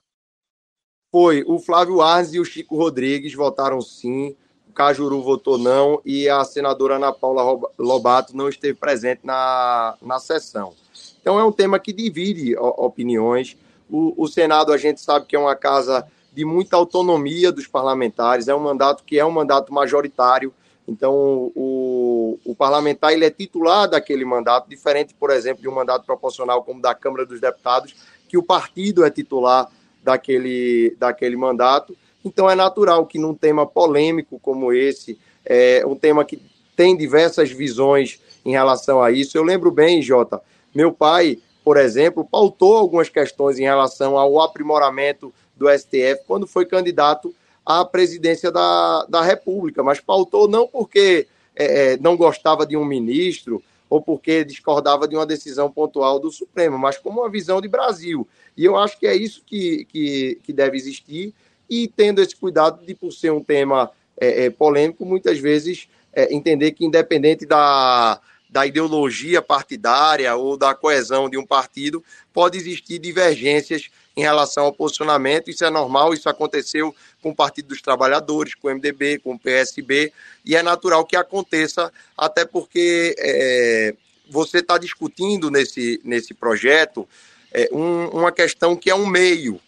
Foi, 1.11 1.43
o 1.47 1.57
Flávio 1.57 2.01
Arnes 2.01 2.33
e 2.33 2.39
o 2.39 2.45
Chico 2.45 2.75
Rodrigues 2.75 3.33
votaram 3.33 3.81
sim, 3.81 4.35
Cajuru 4.79 5.21
votou 5.21 5.57
não 5.57 5.99
e 6.05 6.29
a 6.29 6.43
senadora 6.45 6.95
Ana 6.95 7.11
Paula 7.11 7.69
Lobato 7.77 8.37
não 8.37 8.47
esteve 8.47 8.75
presente 8.75 9.21
na, 9.25 9.97
na 10.01 10.19
sessão. 10.19 10.73
Então 11.21 11.37
é 11.37 11.43
um 11.43 11.51
tema 11.51 11.77
que 11.79 11.91
divide 11.91 12.55
opiniões. 12.57 13.57
O, 13.89 14.13
o 14.23 14.27
Senado 14.27 14.71
a 14.71 14.77
gente 14.77 15.01
sabe 15.01 15.25
que 15.25 15.35
é 15.35 15.39
uma 15.39 15.55
casa 15.55 16.07
de 16.31 16.45
muita 16.45 16.77
autonomia 16.77 17.51
dos 17.51 17.67
parlamentares, 17.67 18.47
é 18.47 18.55
um 18.55 18.59
mandato 18.59 19.03
que 19.03 19.19
é 19.19 19.25
um 19.25 19.31
mandato 19.31 19.73
majoritário. 19.73 20.53
Então, 20.87 21.51
o, 21.55 22.39
o, 22.45 22.55
parlamentar 22.55 23.11
ele 23.11 23.25
é 23.25 23.29
titular 23.29 23.87
daquele 23.87 24.23
mandato, 24.23 24.69
diferente, 24.69 25.13
por 25.13 25.29
exemplo, 25.29 25.61
de 25.61 25.67
um 25.67 25.75
mandato 25.75 26.05
proporcional 26.05 26.63
como 26.63 26.81
da 26.81 26.95
Câmara 26.95 27.25
dos 27.25 27.41
Deputados, 27.41 27.93
que 28.27 28.37
o 28.37 28.43
partido 28.43 29.03
é 29.03 29.11
titular 29.11 29.69
daquele, 30.03 30.95
daquele 30.97 31.35
mandato. 31.35 31.95
Então 32.23 32.49
é 32.49 32.55
natural 32.55 33.05
que 33.05 33.17
num 33.17 33.33
tema 33.33 33.65
polêmico 33.65 34.39
como 34.39 34.73
esse, 34.73 35.17
é, 35.45 35.83
um 35.85 35.95
tema 35.95 36.25
que 36.25 36.41
tem 36.75 36.95
diversas 36.95 37.51
visões 37.51 38.19
em 38.45 38.51
relação 38.51 39.01
a 39.01 39.11
isso. 39.11 39.37
Eu 39.37 39.43
lembro 39.43 39.71
bem, 39.71 40.01
Jota, 40.01 40.41
meu 40.73 40.91
pai, 40.91 41.37
por 41.63 41.77
exemplo, 41.77 42.25
pautou 42.25 42.77
algumas 42.77 43.09
questões 43.09 43.59
em 43.59 43.63
relação 43.63 44.17
ao 44.17 44.41
aprimoramento 44.41 45.33
do 45.55 45.69
STF 45.69 46.23
quando 46.25 46.47
foi 46.47 46.65
candidato 46.65 47.33
à 47.65 47.83
presidência 47.83 48.51
da, 48.51 49.05
da 49.09 49.21
República, 49.21 49.83
mas 49.83 49.99
pautou 49.99 50.47
não 50.47 50.67
porque 50.67 51.27
é, 51.55 51.93
é, 51.93 51.97
não 51.97 52.15
gostava 52.15 52.65
de 52.65 52.77
um 52.77 52.85
ministro 52.85 53.61
ou 53.89 54.01
porque 54.01 54.45
discordava 54.45 55.07
de 55.07 55.15
uma 55.15 55.25
decisão 55.25 55.71
pontual 55.71 56.19
do 56.19 56.31
Supremo, 56.31 56.77
mas 56.77 56.97
como 56.97 57.21
uma 57.21 57.29
visão 57.29 57.59
de 57.59 57.67
Brasil. 57.67 58.27
E 58.55 58.63
eu 58.63 58.77
acho 58.77 58.99
que 58.99 59.07
é 59.07 59.15
isso 59.15 59.41
que, 59.45 59.85
que, 59.85 60.39
que 60.43 60.53
deve 60.53 60.77
existir 60.77 61.33
e 61.69 61.87
tendo 61.87 62.21
esse 62.21 62.35
cuidado 62.35 62.85
de, 62.85 62.93
por 62.93 63.11
ser 63.11 63.31
um 63.31 63.43
tema 63.43 63.91
é, 64.19 64.45
é, 64.45 64.49
polêmico, 64.49 65.05
muitas 65.05 65.39
vezes 65.39 65.87
é, 66.13 66.33
entender 66.33 66.71
que, 66.71 66.85
independente 66.85 67.45
da, 67.45 68.19
da 68.49 68.65
ideologia 68.65 69.41
partidária 69.41 70.35
ou 70.35 70.57
da 70.57 70.73
coesão 70.73 71.29
de 71.29 71.37
um 71.37 71.45
partido, 71.45 72.03
pode 72.33 72.57
existir 72.57 72.99
divergências 72.99 73.89
em 74.15 74.21
relação 74.21 74.65
ao 74.65 74.73
posicionamento. 74.73 75.49
Isso 75.49 75.63
é 75.63 75.69
normal, 75.69 76.13
isso 76.13 76.29
aconteceu 76.29 76.93
com 77.21 77.29
o 77.29 77.35
Partido 77.35 77.69
dos 77.69 77.81
Trabalhadores, 77.81 78.55
com 78.55 78.67
o 78.67 78.71
MDB, 78.71 79.19
com 79.19 79.33
o 79.33 79.39
PSB, 79.39 80.11
e 80.45 80.55
é 80.55 80.63
natural 80.63 81.05
que 81.05 81.15
aconteça, 81.15 81.91
até 82.17 82.45
porque 82.45 83.15
é, 83.17 83.93
você 84.29 84.59
está 84.59 84.77
discutindo 84.77 85.49
nesse, 85.49 85.99
nesse 86.03 86.33
projeto 86.33 87.07
é, 87.51 87.69
um, 87.71 88.07
uma 88.09 88.31
questão 88.31 88.75
que 88.75 88.89
é 88.89 88.95
um 88.95 89.07
meio, 89.07 89.59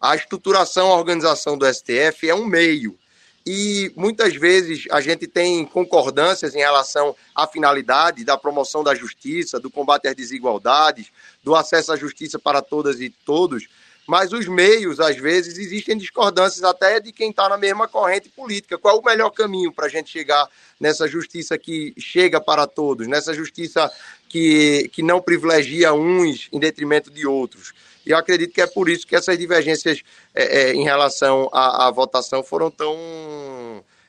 a 0.00 0.16
estruturação, 0.16 0.90
a 0.90 0.96
organização 0.96 1.58
do 1.58 1.66
STF 1.66 2.28
é 2.28 2.34
um 2.34 2.46
meio. 2.46 2.98
E 3.46 3.92
muitas 3.96 4.34
vezes 4.34 4.84
a 4.90 5.00
gente 5.00 5.26
tem 5.26 5.64
concordâncias 5.64 6.54
em 6.54 6.58
relação 6.58 7.16
à 7.34 7.46
finalidade 7.46 8.24
da 8.24 8.36
promoção 8.36 8.84
da 8.84 8.94
justiça, 8.94 9.58
do 9.58 9.70
combate 9.70 10.08
às 10.08 10.14
desigualdades, 10.14 11.10
do 11.42 11.54
acesso 11.54 11.92
à 11.92 11.96
justiça 11.96 12.38
para 12.38 12.60
todas 12.60 13.00
e 13.00 13.10
todos, 13.10 13.66
mas 14.10 14.32
os 14.32 14.48
meios, 14.48 14.98
às 14.98 15.16
vezes, 15.16 15.56
existem 15.56 15.96
discordâncias 15.96 16.64
até 16.64 16.98
de 16.98 17.12
quem 17.12 17.30
está 17.30 17.48
na 17.48 17.56
mesma 17.56 17.86
corrente 17.86 18.28
política. 18.28 18.76
Qual 18.76 18.96
é 18.96 18.98
o 18.98 19.04
melhor 19.04 19.30
caminho 19.30 19.72
para 19.72 19.86
a 19.86 19.88
gente 19.88 20.10
chegar 20.10 20.48
nessa 20.80 21.06
justiça 21.06 21.56
que 21.56 21.94
chega 21.96 22.40
para 22.40 22.66
todos, 22.66 23.06
nessa 23.06 23.32
justiça 23.32 23.88
que, 24.28 24.90
que 24.92 25.00
não 25.00 25.22
privilegia 25.22 25.94
uns 25.94 26.48
em 26.50 26.58
detrimento 26.58 27.08
de 27.08 27.24
outros? 27.24 27.72
E 28.04 28.10
eu 28.10 28.18
acredito 28.18 28.52
que 28.52 28.60
é 28.60 28.66
por 28.66 28.88
isso 28.88 29.06
que 29.06 29.14
essas 29.14 29.38
divergências 29.38 30.02
é, 30.34 30.62
é, 30.62 30.74
em 30.74 30.82
relação 30.82 31.48
à, 31.52 31.86
à, 31.86 31.90
votação 31.92 32.42
foram 32.42 32.68
tão 32.68 32.96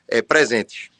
é, 0.08 0.20
presentes. 0.20 0.90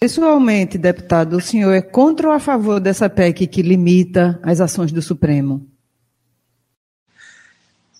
Pessoalmente, 0.00 0.76
deputado, 0.76 1.36
o 1.36 1.40
senhor 1.40 1.70
é 1.70 1.80
contra 1.80 2.26
ou 2.26 2.34
a 2.34 2.40
favor 2.40 2.80
dessa 2.80 3.08
PEC 3.08 3.46
que 3.46 3.62
limita 3.62 4.40
as 4.42 4.60
ações 4.60 4.90
do 4.90 5.00
Supremo? 5.00 5.71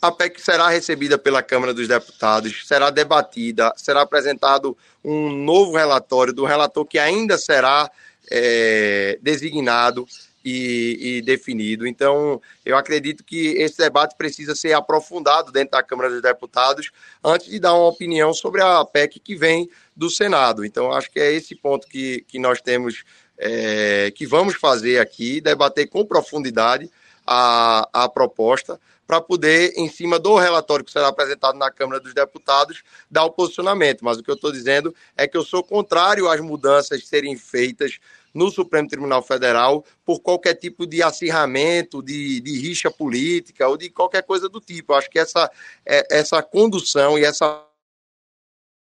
A 0.02 0.10
PEC 0.10 0.42
será 0.42 0.68
recebida 0.68 1.16
pela 1.16 1.44
Câmara 1.44 1.72
dos 1.72 1.86
Deputados, 1.86 2.66
será 2.66 2.90
debatida, 2.90 3.72
será 3.76 4.00
apresentado 4.00 4.76
um 5.04 5.30
novo 5.30 5.76
relatório 5.76 6.32
do 6.32 6.44
relator 6.44 6.84
que 6.84 6.98
ainda 6.98 7.38
será 7.38 7.88
é, 8.28 9.16
designado 9.22 10.04
e, 10.44 11.18
e, 11.18 11.22
definido. 11.22 11.86
Então, 11.86 12.42
eu 12.66 12.76
acredito 12.76 13.22
que 13.22 13.50
esse 13.50 13.78
debate 13.78 14.16
precisa 14.16 14.56
ser 14.56 14.72
aprofundado 14.72 15.52
dentro 15.52 15.70
da 15.70 15.84
Câmara 15.84 16.10
dos 16.10 16.20
Deputados 16.20 16.90
antes 17.22 17.46
de 17.46 17.60
dar 17.60 17.74
uma 17.74 17.86
opinião 17.86 18.34
sobre 18.34 18.60
a 18.60 18.84
PEC 18.84 19.20
que 19.20 19.36
vem 19.36 19.70
do 19.94 20.10
Senado. 20.10 20.64
Então, 20.64 20.90
acho 20.90 21.12
que 21.12 21.20
é 21.20 21.32
esse 21.32 21.54
ponto 21.54 21.86
que, 21.86 22.24
que 22.26 22.40
nós 22.40 22.60
temos, 22.60 23.04
é, 23.38 24.10
que 24.12 24.26
vamos 24.26 24.56
fazer 24.56 24.98
aqui, 24.98 25.40
debater 25.40 25.88
com 25.88 26.04
profundidade 26.04 26.90
a, 27.24 27.88
a 27.92 28.08
proposta 28.08 28.80
para 29.06 29.20
poder, 29.20 29.72
em 29.76 29.88
cima 29.88 30.18
do 30.18 30.36
relatório 30.36 30.84
que 30.84 30.92
será 30.92 31.08
apresentado 31.08 31.58
na 31.58 31.70
Câmara 31.70 32.00
dos 32.00 32.14
Deputados, 32.14 32.82
dar 33.10 33.24
o 33.24 33.30
posicionamento. 33.30 34.04
Mas 34.04 34.18
o 34.18 34.22
que 34.22 34.30
eu 34.30 34.34
estou 34.34 34.52
dizendo 34.52 34.94
é 35.16 35.26
que 35.26 35.36
eu 35.36 35.44
sou 35.44 35.62
contrário 35.62 36.28
às 36.28 36.40
mudanças 36.40 37.06
serem 37.06 37.36
feitas 37.36 37.98
no 38.32 38.50
Supremo 38.50 38.88
Tribunal 38.88 39.22
Federal 39.22 39.84
por 40.04 40.20
qualquer 40.20 40.54
tipo 40.54 40.86
de 40.86 41.02
acirramento, 41.02 42.02
de, 42.02 42.40
de 42.40 42.58
rixa 42.58 42.90
política 42.90 43.68
ou 43.68 43.76
de 43.76 43.90
qualquer 43.90 44.22
coisa 44.22 44.48
do 44.48 44.60
tipo. 44.60 44.92
Eu 44.92 44.96
acho 44.96 45.10
que 45.10 45.18
essa, 45.18 45.50
é, 45.84 46.06
essa 46.10 46.42
condução 46.42 47.18
e 47.18 47.24
essa 47.24 47.66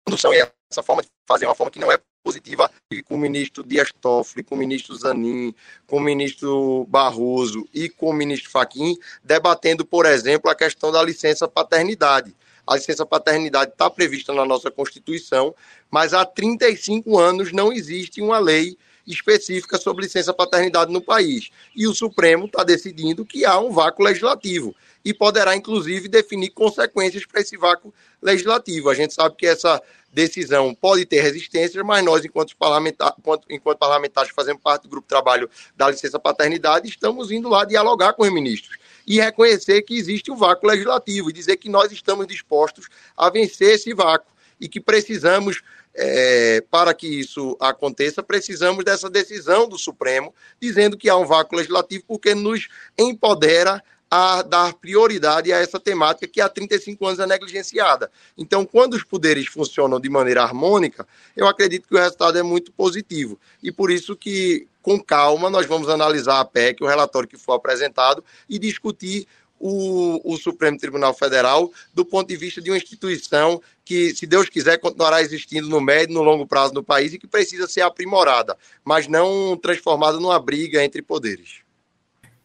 condução 0.06 0.32
e 0.32 0.38
essa 0.70 0.82
forma 0.82 1.02
de 1.02 1.08
fazer 1.26 1.46
uma 1.46 1.54
forma 1.54 1.70
que 1.70 1.78
não 1.78 1.90
é 1.90 1.98
positiva 2.22 2.70
com 3.04 3.16
o 3.16 3.18
ministro 3.18 3.64
Dias 3.64 3.92
Toffoli, 4.00 4.44
com 4.44 4.54
o 4.54 4.58
ministro 4.58 4.94
Zanin, 4.94 5.54
com 5.86 5.96
o 5.96 6.00
ministro 6.00 6.86
Barroso 6.88 7.68
e 7.74 7.88
com 7.88 8.10
o 8.10 8.12
ministro 8.12 8.50
Faquim, 8.50 8.96
debatendo, 9.22 9.84
por 9.84 10.06
exemplo, 10.06 10.50
a 10.50 10.54
questão 10.54 10.92
da 10.92 11.02
licença 11.02 11.48
paternidade. 11.48 12.34
A 12.66 12.76
licença 12.76 13.04
paternidade 13.04 13.72
está 13.72 13.90
prevista 13.90 14.32
na 14.32 14.44
nossa 14.44 14.70
Constituição, 14.70 15.54
mas 15.90 16.14
há 16.14 16.24
35 16.24 17.18
anos 17.18 17.52
não 17.52 17.72
existe 17.72 18.22
uma 18.22 18.38
lei 18.38 18.76
específica 19.04 19.78
sobre 19.78 20.04
licença 20.04 20.32
paternidade 20.32 20.92
no 20.92 21.00
país. 21.00 21.50
E 21.74 21.88
o 21.88 21.94
Supremo 21.94 22.46
está 22.46 22.62
decidindo 22.62 23.24
que 23.24 23.44
há 23.44 23.58
um 23.58 23.72
vácuo 23.72 24.04
legislativo 24.04 24.74
e 25.04 25.12
poderá, 25.12 25.56
inclusive, 25.56 26.08
definir 26.08 26.50
consequências 26.50 27.26
para 27.26 27.40
esse 27.40 27.56
vácuo 27.56 27.92
legislativo. 28.22 28.88
A 28.88 28.94
gente 28.94 29.12
sabe 29.12 29.34
que 29.36 29.46
essa 29.46 29.82
decisão 30.12 30.74
pode 30.74 31.06
ter 31.06 31.20
resistências, 31.20 31.82
mas 31.84 32.04
nós, 32.04 32.24
enquanto, 32.24 32.56
parlamentar, 32.56 33.14
enquanto, 33.48 33.78
parlamentares 33.78 34.30
que 34.30 34.36
fazemos 34.36 34.62
parte 34.62 34.82
do 34.82 34.88
grupo 34.88 35.06
de 35.06 35.08
trabalho 35.08 35.48
da 35.76 35.90
licença 35.90 36.18
paternidade, 36.18 36.88
estamos 36.88 37.30
indo 37.30 37.48
lá 37.48 37.64
dialogar 37.64 38.12
com 38.12 38.22
os 38.22 38.32
ministros 38.32 38.76
e 39.06 39.20
reconhecer 39.20 39.82
que 39.82 39.94
existe 39.94 40.30
um 40.30 40.36
vácuo 40.36 40.68
legislativo 40.68 41.30
e 41.30 41.32
dizer 41.32 41.56
que 41.56 41.68
nós 41.68 41.90
estamos 41.90 42.26
dispostos 42.26 42.88
a 43.16 43.30
vencer 43.30 43.74
esse 43.74 43.92
vácuo 43.94 44.30
e 44.60 44.68
que 44.68 44.80
precisamos 44.80 45.62
é, 45.94 46.62
para 46.70 46.94
que 46.94 47.06
isso 47.06 47.56
aconteça, 47.60 48.22
precisamos 48.22 48.84
dessa 48.84 49.10
decisão 49.10 49.68
do 49.68 49.78
Supremo, 49.78 50.34
dizendo 50.60 50.96
que 50.96 51.08
há 51.08 51.16
um 51.16 51.26
vácuo 51.26 51.56
legislativo, 51.56 52.04
porque 52.06 52.34
nos 52.34 52.68
empodera 52.96 53.82
a 54.14 54.42
dar 54.42 54.74
prioridade 54.74 55.50
a 55.54 55.56
essa 55.56 55.80
temática 55.80 56.28
que 56.28 56.38
há 56.38 56.46
35 56.46 57.06
anos 57.06 57.18
é 57.18 57.26
negligenciada. 57.26 58.12
Então, 58.36 58.66
quando 58.66 58.92
os 58.92 59.02
poderes 59.02 59.46
funcionam 59.46 59.98
de 59.98 60.10
maneira 60.10 60.42
harmônica, 60.42 61.08
eu 61.34 61.46
acredito 61.46 61.88
que 61.88 61.94
o 61.94 61.98
resultado 61.98 62.36
é 62.36 62.42
muito 62.42 62.70
positivo. 62.72 63.40
E 63.62 63.72
por 63.72 63.90
isso 63.90 64.14
que, 64.14 64.68
com 64.82 65.02
calma, 65.02 65.48
nós 65.48 65.64
vamos 65.64 65.88
analisar 65.88 66.40
a 66.40 66.44
PEC, 66.44 66.84
o 66.84 66.86
relatório 66.86 67.26
que 67.26 67.38
for 67.38 67.54
apresentado, 67.54 68.22
e 68.50 68.58
discutir 68.58 69.26
o, 69.58 70.20
o, 70.30 70.36
Supremo 70.36 70.76
Tribunal 70.76 71.14
Federal 71.14 71.72
do 71.94 72.04
ponto 72.04 72.28
de 72.28 72.36
vista 72.36 72.60
de 72.60 72.70
uma 72.70 72.76
instituição 72.76 73.62
que, 73.82 74.14
se 74.14 74.26
Deus 74.26 74.46
quiser, 74.46 74.76
continuará 74.76 75.22
existindo 75.22 75.70
no 75.70 75.80
médio 75.80 76.12
e 76.12 76.14
no 76.14 76.22
longo 76.22 76.46
prazo 76.46 76.74
no 76.74 76.84
país 76.84 77.14
e 77.14 77.18
que 77.18 77.26
precisa 77.26 77.66
ser 77.66 77.80
aprimorada, 77.80 78.58
mas 78.84 79.08
não 79.08 79.56
transformada 79.56 80.20
numa 80.20 80.38
briga 80.38 80.84
entre 80.84 81.00
poderes. 81.00 81.61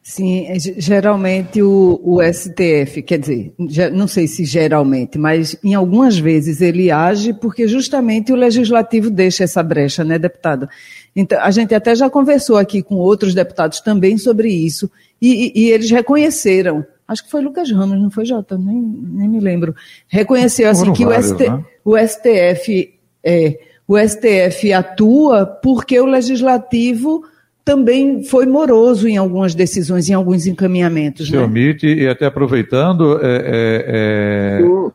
Sim, 0.10 0.48
é, 0.48 0.58
geralmente 0.58 1.62
o, 1.62 2.00
o, 2.02 2.24
STF, 2.24 3.02
quer 3.02 3.20
dizer, 3.20 3.54
não 3.92 4.08
sei 4.08 4.26
se 4.26 4.46
geralmente, 4.46 5.18
mas 5.18 5.58
em 5.62 5.74
algumas 5.74 6.18
vezes 6.18 6.62
ele 6.62 6.90
age 6.90 7.34
porque 7.34 7.68
justamente 7.68 8.32
o 8.32 8.36
legislativo 8.38 9.10
deixa 9.10 9.44
essa 9.44 9.62
brecha, 9.62 10.06
né, 10.06 10.18
deputado? 10.18 10.70
Então, 11.14 11.38
a 11.42 11.52
gente 11.52 11.76
até 11.76 11.94
já 11.94 12.10
conversou 12.10 12.56
aqui 12.56 12.82
com 12.82 12.96
outros 12.96 13.34
deputados 13.34 13.82
também 13.82 14.18
sobre 14.18 14.48
isso 14.48 14.90
e, 15.22 15.52
e, 15.54 15.66
e 15.66 15.72
eles 15.72 15.92
reconheceram 15.92 16.86
acho 17.06 17.26
que 17.26 17.30
foi 17.30 17.42
Lucas 17.42 17.70
Ramos, 17.70 18.02
não 18.02 18.10
foi 18.10 18.24
Jota, 18.24 18.58
nem, 18.58 18.82
nem 18.82 19.28
me 19.28 19.42
lembro, 19.42 19.76
reconheceu 20.08 20.70
assim 20.70 20.94
que 20.94 21.04
vários, 21.04 21.32
o, 21.32 21.36
ST, 21.36 21.50
né? 21.50 21.66
o 21.84 21.98
STF 21.98 22.94
é, 23.22 23.60
o 23.86 23.98
STF 24.00 24.72
atua 24.72 25.46
porque 25.46 26.00
o 26.00 26.06
legislativo 26.06 27.26
também 27.68 28.24
foi 28.24 28.46
moroso 28.46 29.10
em 29.10 29.18
algumas 29.18 29.54
decisões, 29.54 30.08
em 30.08 30.14
alguns 30.14 30.48
encaminhamentos. 30.48 31.28
Se 31.28 31.36
né? 31.36 31.44
omite, 31.44 31.86
e 31.86 32.08
até 32.08 32.26
aproveitando, 32.26 33.20
é, 33.22 33.28
é, 33.28 34.62
é 34.62 34.64
o, 34.64 34.94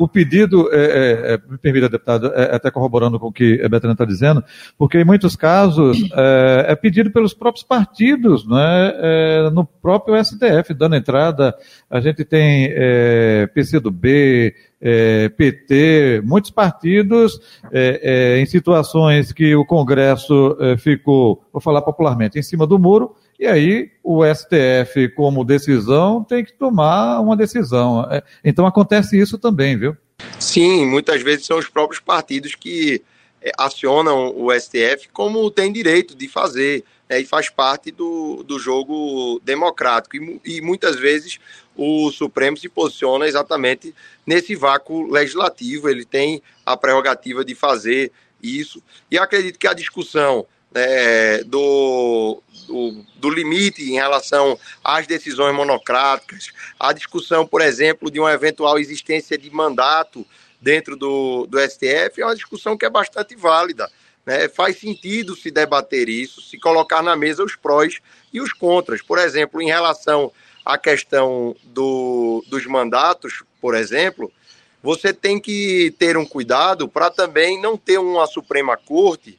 o, 0.00 0.08
pedido, 0.08 0.66
é, 0.72 0.78
é, 0.78 1.34
é, 1.34 1.40
me 1.46 1.58
permita, 1.58 1.90
deputado, 1.90 2.32
até 2.34 2.70
corroborando 2.70 3.20
com 3.20 3.26
o 3.26 3.32
que 3.32 3.60
a 3.62 3.68
Betânia 3.68 3.92
está 3.92 4.06
dizendo, 4.06 4.42
porque 4.78 4.98
em 4.98 5.04
muitos 5.04 5.36
casos 5.36 6.08
é, 6.14 6.74
pedido 6.74 7.10
pelos 7.10 7.34
próprios 7.34 7.66
partidos, 7.66 8.48
né, 8.48 9.50
no 9.52 9.66
próprio 9.66 10.16
STF, 10.24 10.72
dando 10.72 10.96
entrada, 10.96 11.54
a 11.90 12.00
gente 12.00 12.24
tem 12.24 12.70
PCdoB, 13.54 14.54
é, 14.80 15.28
PT, 15.30 16.22
muitos 16.24 16.50
partidos 16.50 17.40
é, 17.72 18.00
é, 18.02 18.40
em 18.40 18.46
situações 18.46 19.32
que 19.32 19.54
o 19.54 19.64
Congresso 19.64 20.56
é, 20.60 20.76
ficou, 20.76 21.42
vou 21.52 21.60
falar 21.60 21.82
popularmente, 21.82 22.38
em 22.38 22.42
cima 22.42 22.66
do 22.66 22.78
muro, 22.78 23.14
e 23.38 23.46
aí 23.46 23.90
o 24.02 24.22
STF, 24.24 25.08
como 25.14 25.44
decisão, 25.44 26.24
tem 26.24 26.44
que 26.44 26.52
tomar 26.52 27.20
uma 27.20 27.36
decisão. 27.36 28.06
É, 28.10 28.22
então 28.44 28.66
acontece 28.66 29.18
isso 29.18 29.38
também, 29.38 29.78
viu? 29.78 29.96
Sim, 30.38 30.86
muitas 30.86 31.22
vezes 31.22 31.46
são 31.46 31.58
os 31.58 31.68
próprios 31.68 32.00
partidos 32.00 32.54
que 32.54 33.02
acionam 33.58 34.34
o 34.36 34.50
STF 34.52 35.08
como 35.12 35.50
tem 35.50 35.72
direito 35.72 36.16
de 36.16 36.28
fazer. 36.28 36.84
Né, 37.08 37.20
e 37.20 37.24
faz 37.24 37.48
parte 37.48 37.90
do, 37.92 38.42
do 38.42 38.58
jogo 38.58 39.40
democrático. 39.44 40.16
E, 40.16 40.40
e, 40.44 40.60
muitas 40.60 40.96
vezes 40.96 41.38
o 41.76 42.10
Supremo 42.10 42.56
se 42.56 42.68
posiciona 42.68 43.26
exatamente 43.26 43.94
nesse 44.26 44.56
vácuo 44.56 45.10
legislativo, 45.10 45.88
ele 45.88 46.04
tem 46.04 46.42
a 46.64 46.76
prerrogativa 46.76 47.44
de 47.44 47.54
fazer 47.54 48.10
isso. 48.42 48.82
E 49.10 49.18
acredito 49.18 49.58
que 49.58 49.68
a 49.68 49.74
discussão 49.74 50.46
né, 50.74 51.42
do, 51.44 52.42
do, 52.66 53.04
do, 53.16 53.30
limite 53.30 53.82
em 53.82 53.94
relação 53.94 54.58
às 54.82 55.06
decisões 55.06 55.54
monocráticas, 55.54 56.50
a 56.78 56.92
discussão, 56.92 57.46
por 57.46 57.60
exemplo, 57.60 58.10
de 58.10 58.18
uma 58.18 58.32
eventual 58.32 58.78
existência 58.78 59.38
de 59.38 59.50
mandato 59.50 60.26
dentro 60.60 60.96
do, 60.96 61.46
do 61.46 61.58
STF, 61.60 62.20
é 62.20 62.24
uma 62.24 62.34
discussão 62.34 62.76
que 62.76 62.84
é 62.84 62.90
bastante 62.90 63.36
válida. 63.36 63.90
Né? 64.24 64.48
Faz 64.48 64.78
sentido 64.78 65.36
se 65.36 65.50
debater 65.50 66.08
isso, 66.08 66.42
se 66.42 66.58
colocar 66.58 67.02
na 67.02 67.14
mesa 67.14 67.44
os 67.44 67.54
prós 67.54 68.00
e 68.32 68.40
os 68.40 68.52
contras. 68.52 69.00
Por 69.00 69.18
exemplo, 69.18 69.62
em 69.62 69.66
relação 69.66 70.32
à 70.66 70.76
questão 70.76 71.54
do, 71.62 72.44
dos 72.48 72.66
mandatos, 72.66 73.44
por 73.60 73.76
exemplo, 73.76 74.32
você 74.82 75.12
tem 75.12 75.38
que 75.38 75.94
ter 75.96 76.16
um 76.16 76.26
cuidado 76.26 76.88
para 76.88 77.08
também 77.08 77.60
não 77.62 77.76
ter 77.76 77.98
uma 77.98 78.26
Suprema 78.26 78.76
Corte 78.76 79.38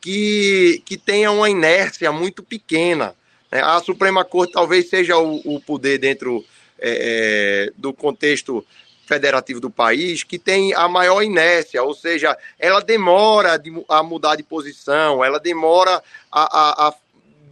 que, 0.00 0.82
que 0.86 0.96
tenha 0.96 1.30
uma 1.30 1.50
inércia 1.50 2.10
muito 2.10 2.42
pequena. 2.42 3.14
Né? 3.50 3.60
A 3.60 3.80
Suprema 3.80 4.24
Corte 4.24 4.54
talvez 4.54 4.88
seja 4.88 5.18
o, 5.18 5.42
o 5.44 5.60
poder 5.60 5.98
dentro 5.98 6.42
é, 6.78 7.68
é 7.68 7.72
do 7.76 7.92
contexto 7.92 8.66
federativo 9.06 9.60
do 9.60 9.70
país 9.70 10.22
que 10.22 10.38
tem 10.38 10.72
a 10.72 10.88
maior 10.88 11.22
inércia, 11.22 11.82
ou 11.82 11.94
seja, 11.94 12.36
ela 12.58 12.80
demora 12.80 13.60
a 13.90 14.02
mudar 14.02 14.36
de 14.36 14.42
posição, 14.42 15.22
ela 15.22 15.38
demora 15.38 16.02
a, 16.30 16.42
a, 16.42 16.88
a 16.88 16.94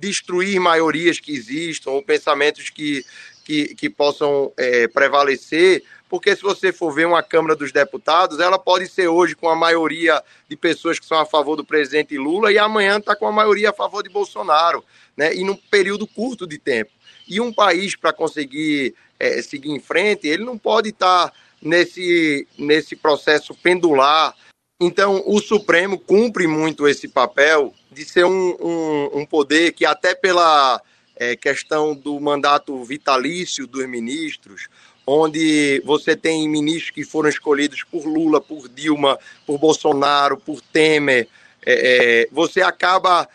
destruir 0.01 0.59
maiorias 0.59 1.21
que 1.21 1.33
existam 1.33 1.91
ou 1.91 2.03
pensamentos 2.03 2.71
que, 2.71 3.05
que, 3.45 3.75
que 3.75 3.91
possam 3.91 4.53
é, 4.57 4.89
prevalecer, 4.89 5.83
porque 6.09 6.35
se 6.35 6.43
você 6.43 6.73
for 6.73 6.93
ver 6.93 7.07
uma 7.07 7.23
Câmara 7.23 7.55
dos 7.55 7.71
Deputados, 7.71 8.41
ela 8.41 8.59
pode 8.59 8.89
ser 8.89 9.07
hoje 9.07 9.37
com 9.37 9.49
a 9.49 9.55
maioria 9.55 10.21
de 10.49 10.57
pessoas 10.57 10.99
que 10.99 11.07
são 11.07 11.19
a 11.19 11.25
favor 11.25 11.55
do 11.55 11.65
presidente 11.65 12.19
Lula 12.19 12.53
e 12.53 12.59
amanhã 12.59 12.99
está 12.99 13.15
com 13.15 13.29
a 13.29 13.33
maioria 13.33 13.71
a 13.71 13.73
favor 13.73 14.03
de 14.03 14.09
Bolsonaro, 14.09 14.85
né? 15.17 15.33
e 15.35 15.45
num 15.45 15.55
período 15.55 16.07
curto 16.07 16.47
de 16.47 16.59
tempo. 16.59 16.91
E 17.29 17.41
um 17.41 17.53
país, 17.53 17.95
para 17.95 18.13
conseguir 18.13 18.95
é, 19.21 19.41
seguir 19.41 19.71
em 19.71 19.79
frente, 19.79 20.27
ele 20.27 20.45
não 20.45 20.59
pode 20.59 20.89
estar 20.89 21.29
tá 21.29 21.35
nesse, 21.63 22.49
nesse 22.59 22.97
processo 22.97 23.55
pendular. 23.55 24.35
Então, 24.81 25.23
o 25.27 25.41
Supremo 25.41 25.99
cumpre 25.99 26.47
muito 26.47 26.89
esse 26.89 27.07
papel 27.07 27.73
de 27.91 28.05
ser 28.05 28.25
um, 28.25 28.57
um, 28.61 29.21
um 29.21 29.27
poder 29.27 29.73
que, 29.73 29.85
até 29.85 30.15
pela 30.15 30.81
é, 31.17 31.37
questão 31.37 31.95
do 31.95 32.19
mandato 32.21 32.83
vitalício 32.85 33.67
dos 33.67 33.87
ministros, 33.87 34.69
onde 35.07 35.83
você 35.85 36.15
tem 36.15 36.49
ministros 36.49 36.91
que 36.91 37.05
foram 37.05 37.29
escolhidos 37.29 37.83
por 37.85 38.07
Lula, 38.07 38.41
por 38.41 38.69
Dilma, 38.69 39.19
por 39.45 39.59
Bolsonaro, 39.59 40.37
por 40.37 40.61
Temer, 40.61 41.29
é, 41.67 42.23
é, 42.23 42.29
você 42.33 42.63
acaba 42.63 43.29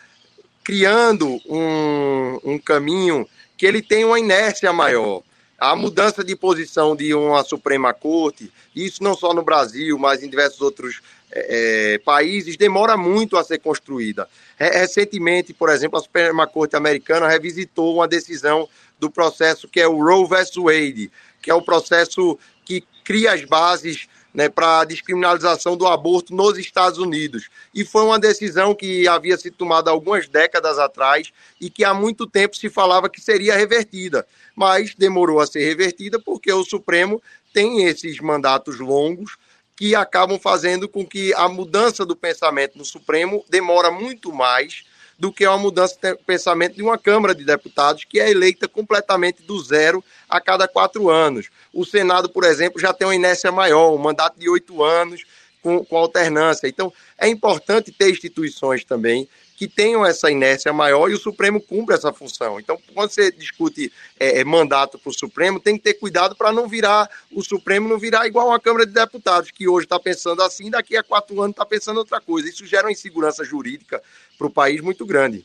criando 0.64 1.40
um, 1.46 2.40
um 2.42 2.58
caminho 2.58 3.28
que 3.56 3.66
ele 3.66 3.80
tem 3.80 4.04
uma 4.04 4.18
inércia 4.18 4.72
maior. 4.72 5.22
A 5.58 5.74
mudança 5.76 6.24
de 6.24 6.34
posição 6.34 6.94
de 6.94 7.14
uma 7.14 7.44
Suprema 7.44 7.94
Corte, 7.94 8.52
isso 8.74 9.02
não 9.02 9.14
só 9.14 9.32
no 9.32 9.42
Brasil, 9.42 9.96
mas 9.98 10.22
em 10.22 10.28
diversos 10.28 10.60
outros 10.60 11.00
é, 11.30 11.94
é 11.94 11.98
países, 11.98 12.56
demora 12.56 12.96
muito 12.96 13.36
a 13.36 13.44
ser 13.44 13.58
construída. 13.58 14.28
Recentemente, 14.58 15.52
por 15.52 15.68
exemplo, 15.68 15.98
a 15.98 16.02
Suprema 16.02 16.46
Corte 16.46 16.76
Americana 16.76 17.28
revisitou 17.28 17.94
uma 17.94 18.08
decisão 18.08 18.68
do 18.98 19.10
processo 19.10 19.68
que 19.68 19.80
é 19.80 19.86
o 19.86 20.02
Roe 20.02 20.26
vs. 20.26 20.56
Wade, 20.56 21.10
que 21.42 21.50
é 21.50 21.54
o 21.54 21.62
processo 21.62 22.38
que 22.64 22.82
cria 23.04 23.32
as 23.32 23.44
bases 23.44 24.08
né, 24.36 24.50
para 24.50 24.80
a 24.80 24.84
descriminalização 24.84 25.78
do 25.78 25.86
aborto 25.86 26.34
nos 26.34 26.58
Estados 26.58 26.98
Unidos. 26.98 27.48
E 27.74 27.86
foi 27.86 28.02
uma 28.02 28.18
decisão 28.18 28.74
que 28.74 29.08
havia 29.08 29.36
sido 29.38 29.56
tomada 29.56 29.90
algumas 29.90 30.28
décadas 30.28 30.78
atrás 30.78 31.32
e 31.58 31.70
que 31.70 31.82
há 31.82 31.94
muito 31.94 32.26
tempo 32.26 32.54
se 32.54 32.68
falava 32.68 33.08
que 33.08 33.18
seria 33.18 33.56
revertida, 33.56 34.26
mas 34.54 34.94
demorou 34.94 35.40
a 35.40 35.46
ser 35.46 35.64
revertida 35.64 36.20
porque 36.20 36.52
o 36.52 36.64
Supremo 36.64 37.22
tem 37.54 37.84
esses 37.84 38.18
mandatos 38.20 38.78
longos 38.78 39.38
que 39.76 39.94
acabam 39.94 40.38
fazendo 40.38 40.88
com 40.88 41.06
que 41.06 41.34
a 41.34 41.48
mudança 41.48 42.04
do 42.06 42.16
pensamento 42.16 42.78
no 42.78 42.84
Supremo 42.84 43.44
demora 43.48 43.90
muito 43.90 44.32
mais 44.32 44.84
do 45.18 45.32
que 45.32 45.46
uma 45.46 45.58
mudança 45.58 45.96
de 46.00 46.14
pensamento 46.24 46.76
de 46.76 46.82
uma 46.82 46.98
Câmara 46.98 47.34
de 47.34 47.44
Deputados 47.44 48.04
que 48.04 48.20
é 48.20 48.30
eleita 48.30 48.66
completamente 48.66 49.42
do 49.42 49.62
zero 49.62 50.02
a 50.28 50.40
cada 50.40 50.66
quatro 50.66 51.08
anos. 51.08 51.48
O 51.72 51.84
Senado, 51.84 52.28
por 52.28 52.44
exemplo, 52.44 52.80
já 52.80 52.92
tem 52.92 53.06
uma 53.06 53.14
inércia 53.14 53.52
maior, 53.52 53.94
um 53.94 53.98
mandato 53.98 54.38
de 54.38 54.48
oito 54.48 54.82
anos 54.82 55.24
com, 55.62 55.84
com 55.84 55.96
alternância. 55.96 56.68
Então, 56.68 56.92
é 57.18 57.28
importante 57.28 57.92
ter 57.92 58.10
instituições 58.10 58.84
também 58.84 59.28
que 59.56 59.66
tenham 59.66 60.04
essa 60.04 60.30
inércia 60.30 60.72
maior 60.72 61.10
e 61.10 61.14
o 61.14 61.18
Supremo 61.18 61.60
cumpre 61.60 61.94
essa 61.94 62.12
função. 62.12 62.60
Então, 62.60 62.78
quando 62.94 63.10
você 63.10 63.32
discute 63.32 63.90
é, 64.20 64.40
é 64.40 64.44
mandato 64.44 64.98
para 64.98 65.10
o 65.10 65.14
Supremo, 65.14 65.58
tem 65.58 65.76
que 65.76 65.84
ter 65.84 65.94
cuidado 65.94 66.36
para 66.36 66.52
não 66.52 66.68
virar 66.68 67.08
o 67.32 67.42
Supremo 67.42 67.88
não 67.88 67.98
virar 67.98 68.26
igual 68.26 68.52
a 68.52 68.60
Câmara 68.60 68.86
de 68.86 68.92
Deputados, 68.92 69.50
que 69.50 69.66
hoje 69.66 69.86
está 69.86 69.98
pensando 69.98 70.42
assim, 70.42 70.70
daqui 70.70 70.96
a 70.96 71.02
quatro 71.02 71.40
anos 71.40 71.52
está 71.52 71.64
pensando 71.64 71.98
outra 71.98 72.20
coisa. 72.20 72.48
Isso 72.48 72.66
gera 72.66 72.86
uma 72.86 72.92
insegurança 72.92 73.44
jurídica 73.44 74.02
para 74.36 74.46
o 74.46 74.50
país 74.50 74.80
muito 74.80 75.06
grande. 75.06 75.44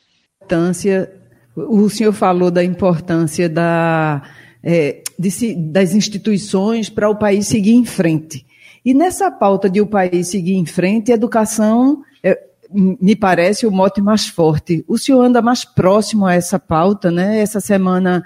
O 1.56 1.90
senhor 1.90 2.14
falou 2.14 2.52
da 2.52 2.64
importância 2.64 3.48
da, 3.48 4.22
é, 4.64 5.02
de, 5.18 5.56
das 5.56 5.94
instituições 5.94 6.90
para 6.90 7.10
o 7.10 7.16
país 7.16 7.48
seguir 7.48 7.74
em 7.74 7.86
frente. 7.86 8.46
E 8.84 8.94
nessa 8.94 9.30
pauta 9.30 9.70
de 9.70 9.80
o 9.80 9.86
país 9.86 10.28
seguir 10.28 10.56
em 10.56 10.66
frente, 10.66 11.12
educação 11.12 12.04
é, 12.24 12.51
me 12.74 13.16
parece 13.16 13.66
o 13.66 13.72
mote 13.72 14.02
mais 14.02 14.28
forte. 14.28 14.84
O 14.88 14.98
senhor 14.98 15.22
anda 15.22 15.42
mais 15.42 15.66
próximo 15.66 16.26
a 16.26 16.34
essa 16.34 16.60
pauta, 16.60 17.12
né? 17.12 17.40
Essa 17.40 17.60
semana 17.60 18.24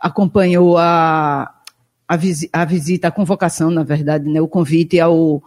acompanhou 0.00 0.78
a, 0.78 1.52
a, 2.08 2.18
a 2.52 2.64
visita, 2.64 3.08
a 3.08 3.12
convocação, 3.12 3.70
na 3.70 3.82
verdade, 3.82 4.28
né? 4.28 4.40
O 4.40 4.48
convite 4.48 5.00
ao, 5.00 5.42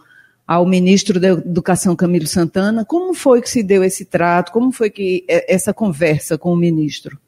ao 0.46 0.66
ministro 0.66 1.18
da 1.18 1.28
Educação, 1.28 1.96
Camilo 1.96 2.26
Santana. 2.26 2.84
Como 2.84 3.14
foi 3.14 3.40
que 3.40 3.50
se 3.50 3.62
deu 3.62 3.82
esse 3.82 4.04
trato? 4.04 4.52
Como 4.52 4.70
foi 4.72 4.90
que 4.90 5.24
é, 5.28 5.52
essa 5.52 5.72
conversa 5.72 6.36
com 6.36 6.52
o 6.52 6.56
ministro? 6.56 7.18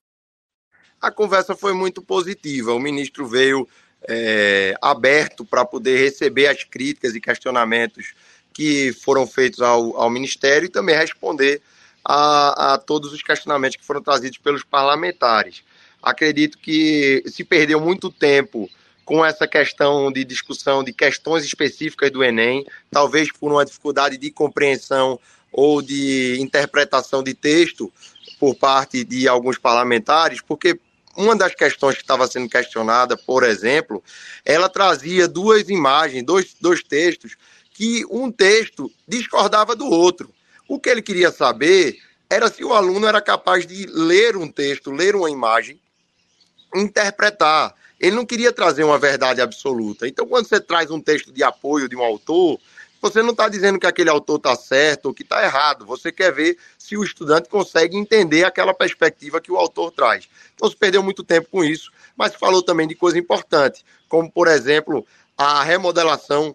A 1.01 1.11
conversa 1.11 1.55
foi 1.55 1.75
muito 1.75 2.01
positiva. 2.03 2.73
O 2.73 2.81
ministro 2.81 3.27
veio 3.27 3.69
é, 4.09 4.75
aberto 4.81 5.45
para 5.45 5.65
poder 5.65 5.99
receber 5.99 6.47
as 6.47 6.65
críticas 6.65 7.15
e 7.15 7.21
questionamentos 7.21 8.15
que 8.55 8.93
foram 8.93 9.27
feitos 9.27 9.61
ao, 9.61 9.97
ao 9.97 10.09
Ministério 10.09 10.67
e 10.67 10.71
também 10.71 10.97
responder 10.97 11.61
a, 12.05 12.75
a 12.75 12.79
todos 12.79 13.13
os 13.13 13.23
questionamentos 13.23 13.77
que 13.77 13.85
foram 13.85 14.01
trazidos 14.01 14.39
pelos 14.39 14.63
parlamentares. 14.63 15.63
Acredito 16.01 16.57
que 16.59 17.23
se 17.27 17.43
perdeu 17.43 17.81
muito 17.81 18.11
tempo 18.11 18.71
com 19.05 19.25
essa 19.25 19.47
questão 19.47 20.11
de 20.13 20.25
discussão 20.25 20.85
de 20.85 20.93
questões 20.93 21.45
específicas 21.45 22.11
do 22.11 22.23
Enem, 22.23 22.65
talvez 22.91 23.31
por 23.33 23.51
uma 23.51 23.65
dificuldade 23.65 24.17
de 24.17 24.31
compreensão 24.31 25.19
ou 25.53 25.83
de 25.83 26.37
interpretação 26.41 27.23
de 27.23 27.35
texto 27.35 27.93
por 28.39 28.55
parte 28.55 29.05
de 29.05 29.29
alguns 29.29 29.59
parlamentares, 29.59 30.41
porque 30.41 30.79
uma 31.17 31.37
das 31.37 31.55
questões 31.55 31.97
que 31.97 32.03
estava 32.03 32.27
sendo 32.27 32.49
questionada, 32.49 33.17
por 33.17 33.45
exemplo, 33.45 34.03
ela 34.45 34.69
trazia 34.69 35.29
duas 35.29 35.69
imagens, 35.69 36.25
dois, 36.25 36.55
dois 36.61 36.83
textos 36.83 37.37
que 37.75 38.07
um 38.09 38.31
texto 38.31 38.91
discordava 39.07 39.75
do 39.75 39.87
outro. 39.87 40.33
O 40.69 40.79
que 40.79 40.89
ele 40.89 41.03
queria 41.03 41.31
saber 41.31 41.99
era 42.31 42.49
se 42.49 42.65
o 42.65 42.73
aluno 42.73 43.07
era 43.07 43.21
capaz 43.21 43.67
de 43.67 43.85
ler 43.87 44.37
um 44.37 44.49
texto, 44.49 44.91
ler 44.91 45.15
uma 45.15 45.29
imagem, 45.29 45.79
interpretar. 46.75 47.75
Ele 48.01 48.17
não 48.17 48.25
queria 48.25 48.53
trazer 48.53 48.85
uma 48.85 48.99
verdade 48.99 49.41
absoluta. 49.41 50.09
Então, 50.09 50.27
quando 50.27 50.49
você 50.49 50.61
traz 50.61 50.91
um 50.91 51.01
texto 51.01 51.33
de 51.33 51.43
apoio 51.43 51.89
de 51.89 51.97
um 51.97 52.03
autor, 52.03 52.59
você 53.03 53.23
não 53.23 53.33
está 53.33 53.49
dizendo 53.49 53.79
que 53.79 53.87
aquele 53.87 54.09
autor 54.09 54.37
está 54.37 54.55
certo 54.57 55.07
ou 55.07 55.15
que 55.15 55.23
está 55.23 55.45
errado. 55.45 55.85
Você 55.85 56.11
quer 56.11 56.33
ver 56.33 56.57
se 56.79 56.97
o 56.97 57.05
estudante 57.05 57.49
consegue 57.49 57.97
entender 57.97 58.45
aquela 58.45 58.73
perspectiva 58.73 59.41
que 59.41 59.53
o 59.53 59.57
autor 59.57 59.91
traz. 59.91 60.29
Então, 60.55 60.71
se 60.71 60.77
perdeu 60.77 61.03
muito 61.03 61.25
tempo 61.25 61.49
com 61.51 61.65
isso, 61.65 61.91
mas 62.17 62.35
falou 62.35 62.63
também 62.63 62.87
de 62.87 62.95
coisa 62.95 63.19
importante, 63.19 63.85
como, 64.09 64.31
por 64.31 64.49
exemplo, 64.49 65.05
a 65.37 65.63
remodelação 65.63 66.55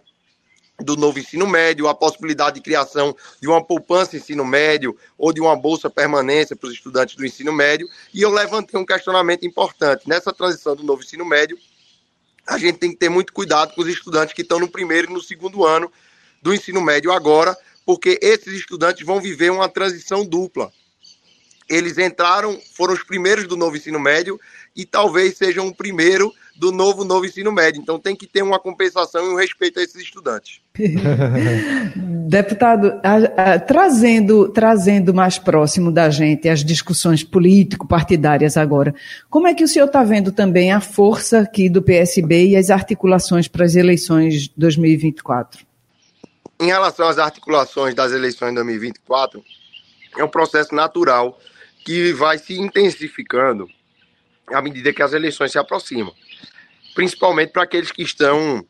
do 0.82 0.96
novo 0.96 1.18
ensino 1.18 1.46
médio, 1.46 1.88
a 1.88 1.94
possibilidade 1.94 2.56
de 2.56 2.62
criação 2.62 3.16
de 3.40 3.48
uma 3.48 3.62
poupança 3.62 4.16
ensino 4.16 4.44
médio 4.44 4.96
ou 5.18 5.32
de 5.32 5.40
uma 5.40 5.56
bolsa 5.56 5.90
permanência 5.90 6.56
para 6.56 6.68
os 6.68 6.74
estudantes 6.74 7.14
do 7.14 7.24
ensino 7.24 7.52
médio. 7.52 7.88
E 8.12 8.22
eu 8.22 8.30
levantei 8.30 8.78
um 8.78 8.86
questionamento 8.86 9.46
importante. 9.46 10.08
Nessa 10.08 10.32
transição 10.32 10.74
do 10.74 10.82
novo 10.82 11.02
ensino 11.02 11.24
médio, 11.24 11.58
a 12.46 12.58
gente 12.58 12.78
tem 12.78 12.90
que 12.90 12.96
ter 12.96 13.08
muito 13.08 13.32
cuidado 13.32 13.74
com 13.74 13.82
os 13.82 13.88
estudantes 13.88 14.34
que 14.34 14.42
estão 14.42 14.58
no 14.58 14.68
primeiro 14.68 15.10
e 15.10 15.12
no 15.12 15.20
segundo 15.20 15.64
ano 15.64 15.90
do 16.42 16.54
ensino 16.54 16.80
médio 16.80 17.12
agora, 17.12 17.56
porque 17.84 18.18
esses 18.22 18.52
estudantes 18.54 19.04
vão 19.04 19.20
viver 19.20 19.50
uma 19.50 19.68
transição 19.68 20.24
dupla. 20.24 20.72
Eles 21.68 21.98
entraram, 21.98 22.60
foram 22.74 22.94
os 22.94 23.04
primeiros 23.04 23.46
do 23.46 23.56
novo 23.56 23.76
ensino 23.76 24.00
médio 24.00 24.40
e 24.74 24.84
talvez 24.84 25.36
sejam 25.36 25.68
o 25.68 25.74
primeiro 25.74 26.34
do 26.60 26.70
novo 26.70 27.04
novo 27.04 27.24
ensino 27.24 27.50
médio. 27.50 27.80
Então 27.80 27.98
tem 27.98 28.14
que 28.14 28.26
ter 28.26 28.42
uma 28.42 28.60
compensação 28.60 29.24
e 29.24 29.32
um 29.32 29.36
respeito 29.36 29.80
a 29.80 29.82
esses 29.82 29.96
estudantes. 29.96 30.60
Deputado, 32.28 33.00
a, 33.02 33.54
a, 33.54 33.58
trazendo, 33.58 34.46
trazendo 34.50 35.14
mais 35.14 35.38
próximo 35.38 35.90
da 35.90 36.10
gente 36.10 36.50
as 36.50 36.62
discussões 36.62 37.24
político-partidárias 37.24 38.58
agora, 38.58 38.94
como 39.30 39.46
é 39.46 39.54
que 39.54 39.64
o 39.64 39.68
senhor 39.68 39.86
está 39.86 40.04
vendo 40.04 40.32
também 40.32 40.70
a 40.70 40.82
força 40.82 41.40
aqui 41.40 41.70
do 41.70 41.80
PSB 41.80 42.48
e 42.48 42.56
as 42.56 42.68
articulações 42.68 43.48
para 43.48 43.64
as 43.64 43.74
eleições 43.74 44.48
2024? 44.54 45.64
Em 46.60 46.66
relação 46.66 47.08
às 47.08 47.16
articulações 47.16 47.94
das 47.94 48.12
eleições 48.12 48.50
de 48.50 48.56
2024, 48.56 49.42
é 50.18 50.22
um 50.22 50.28
processo 50.28 50.74
natural 50.74 51.38
que 51.86 52.12
vai 52.12 52.36
se 52.36 52.52
intensificando 52.60 53.66
à 54.52 54.60
medida 54.60 54.92
que 54.92 55.02
as 55.02 55.14
eleições 55.14 55.52
se 55.52 55.58
aproximam 55.58 56.12
principalmente 56.94 57.50
para 57.50 57.62
aqueles 57.62 57.92
que 57.92 58.02
estão 58.02 58.64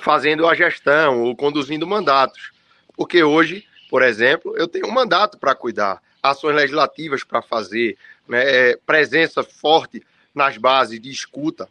fazendo 0.00 0.46
a 0.46 0.54
gestão 0.54 1.22
ou 1.22 1.36
conduzindo 1.36 1.86
mandatos. 1.86 2.52
Porque 2.96 3.22
hoje, 3.22 3.64
por 3.90 4.02
exemplo, 4.02 4.56
eu 4.56 4.68
tenho 4.68 4.86
um 4.86 4.92
mandato 4.92 5.38
para 5.38 5.54
cuidar, 5.54 6.00
ações 6.22 6.54
legislativas 6.54 7.22
para 7.24 7.42
fazer, 7.42 7.96
né, 8.28 8.76
presença 8.86 9.42
forte 9.42 10.02
nas 10.34 10.56
bases 10.56 11.00
de 11.00 11.10
escuta, 11.10 11.68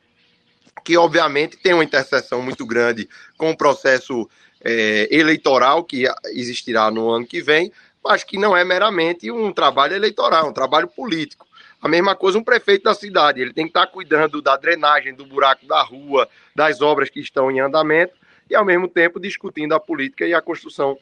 que 0.84 0.98
obviamente 0.98 1.58
tem 1.58 1.74
uma 1.74 1.84
interseção 1.84 2.42
muito 2.42 2.66
grande 2.66 3.08
com 3.38 3.52
o 3.52 3.58
processo 3.58 4.30
é, 4.62 5.08
eleitoral 5.12 5.84
que 5.84 6.06
existirá 6.26 6.90
no 6.90 7.10
ano 7.10 7.26
que 7.26 7.42
vem, 7.42 7.72
mas 8.04 8.24
que 8.24 8.38
não 8.38 8.56
é 8.56 8.64
meramente 8.64 9.32
um 9.32 9.52
trabalho 9.52 9.96
eleitoral, 9.96 10.46
é 10.46 10.50
um 10.50 10.54
trabalho 10.54 10.88
político. 10.88 11.48
A 11.86 11.88
mesma 11.88 12.16
coisa 12.16 12.40
um 12.40 12.44
prefeito 12.44 12.86
da 12.86 12.96
cidade, 12.96 13.40
ele 13.40 13.54
tem 13.54 13.66
que 13.66 13.70
estar 13.70 13.86
cuidando 13.86 14.42
da 14.42 14.58
drenagem, 14.58 15.14
do 15.14 15.24
buraco 15.24 15.68
da 15.68 15.84
rua, 15.84 16.28
das 16.56 16.82
obras 16.82 17.12
que 17.12 17.20
estão 17.20 17.52
em 17.52 17.60
andamento 17.60 18.16
e 18.50 18.56
ao 18.56 18.66
mesmo 18.66 18.88
tempo 18.88 19.20
discutindo 19.20 19.76
a 19.76 19.80
política 19.80 20.26
e 20.26 20.34
a 20.34 20.42
construção 20.42 20.98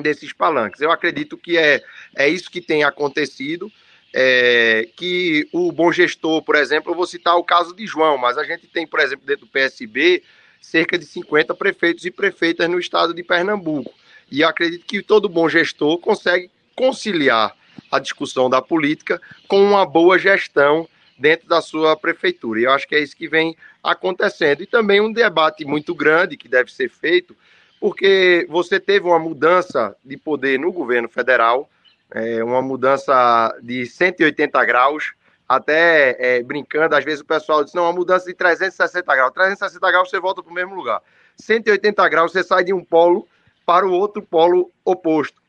desses 0.00 0.32
palanques. 0.32 0.80
Eu 0.80 0.92
acredito 0.92 1.36
que 1.36 1.58
é, 1.58 1.82
é 2.14 2.28
isso 2.28 2.48
que 2.48 2.60
tem 2.60 2.84
acontecido, 2.84 3.68
é, 4.14 4.88
que 4.94 5.48
o 5.52 5.72
bom 5.72 5.90
gestor, 5.90 6.40
por 6.40 6.54
exemplo, 6.54 6.92
eu 6.92 6.96
vou 6.96 7.04
citar 7.04 7.34
o 7.34 7.42
caso 7.42 7.74
de 7.74 7.84
João, 7.84 8.16
mas 8.16 8.38
a 8.38 8.44
gente 8.44 8.68
tem, 8.68 8.86
por 8.86 9.00
exemplo, 9.00 9.26
dentro 9.26 9.46
do 9.46 9.50
PSB, 9.50 10.22
cerca 10.60 10.96
de 10.96 11.04
50 11.04 11.52
prefeitos 11.52 12.04
e 12.04 12.12
prefeitas 12.12 12.70
no 12.70 12.78
estado 12.78 13.12
de 13.12 13.24
Pernambuco. 13.24 13.92
E 14.30 14.42
eu 14.42 14.48
acredito 14.48 14.86
que 14.86 15.02
todo 15.02 15.28
bom 15.28 15.48
gestor 15.48 15.98
consegue 15.98 16.48
conciliar 16.76 17.56
a 17.90 17.98
discussão 17.98 18.48
da 18.48 18.60
política 18.60 19.20
com 19.48 19.62
uma 19.62 19.86
boa 19.86 20.18
gestão 20.18 20.88
dentro 21.18 21.48
da 21.48 21.60
sua 21.60 21.96
prefeitura. 21.96 22.60
E 22.60 22.64
eu 22.64 22.72
acho 22.72 22.86
que 22.86 22.94
é 22.94 23.00
isso 23.00 23.16
que 23.16 23.28
vem 23.28 23.56
acontecendo. 23.82 24.62
E 24.62 24.66
também 24.66 25.00
um 25.00 25.12
debate 25.12 25.64
muito 25.64 25.94
grande 25.94 26.36
que 26.36 26.48
deve 26.48 26.72
ser 26.72 26.88
feito, 26.88 27.34
porque 27.80 28.46
você 28.48 28.78
teve 28.78 29.06
uma 29.06 29.18
mudança 29.18 29.96
de 30.04 30.16
poder 30.16 30.58
no 30.58 30.72
governo 30.72 31.08
federal, 31.08 31.68
é, 32.10 32.42
uma 32.42 32.62
mudança 32.62 33.56
de 33.62 33.86
180 33.86 34.64
graus, 34.64 35.12
até 35.48 36.16
é, 36.18 36.42
brincando, 36.42 36.96
às 36.96 37.04
vezes 37.04 37.20
o 37.20 37.24
pessoal 37.24 37.62
diz, 37.62 37.72
não, 37.72 37.84
uma 37.84 37.92
mudança 37.92 38.26
de 38.26 38.34
360 38.34 39.14
graus. 39.14 39.32
360 39.32 39.90
graus 39.90 40.10
você 40.10 40.20
volta 40.20 40.42
para 40.42 40.50
o 40.50 40.54
mesmo 40.54 40.74
lugar. 40.74 41.00
180 41.36 42.08
graus 42.08 42.32
você 42.32 42.42
sai 42.42 42.64
de 42.64 42.72
um 42.72 42.84
polo 42.84 43.28
para 43.64 43.86
o 43.86 43.92
outro 43.92 44.22
polo 44.22 44.70
oposto 44.84 45.45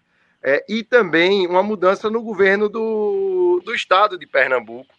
é, 0.50 0.64
e 0.70 0.82
também 0.82 1.46
uma 1.46 1.62
mudança 1.62 2.10
no 2.10 2.22
governo 2.22 2.70
do, 2.70 3.62
do 3.66 3.76
estado 3.76 4.18
de 4.18 4.26
Pernambuco, 4.26 4.96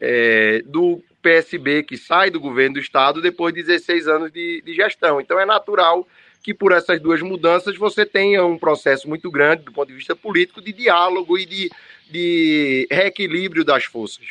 é, 0.00 0.60
do 0.66 1.00
PSB, 1.22 1.84
que 1.84 1.96
sai 1.96 2.30
do 2.30 2.40
governo 2.40 2.74
do 2.74 2.80
estado 2.80 3.22
depois 3.22 3.54
de 3.54 3.62
16 3.62 4.08
anos 4.08 4.32
de, 4.32 4.60
de 4.60 4.74
gestão. 4.74 5.20
Então 5.20 5.38
é 5.38 5.46
natural 5.46 6.04
que 6.42 6.52
por 6.52 6.72
essas 6.72 7.00
duas 7.00 7.22
mudanças 7.22 7.76
você 7.76 8.04
tenha 8.04 8.44
um 8.44 8.58
processo 8.58 9.08
muito 9.08 9.30
grande 9.30 9.62
do 9.62 9.72
ponto 9.72 9.86
de 9.86 9.94
vista 9.94 10.16
político 10.16 10.60
de 10.60 10.72
diálogo 10.72 11.38
e 11.38 11.46
de, 11.46 11.70
de 12.10 12.88
reequilíbrio 12.90 13.64
das 13.64 13.84
forças. 13.84 14.26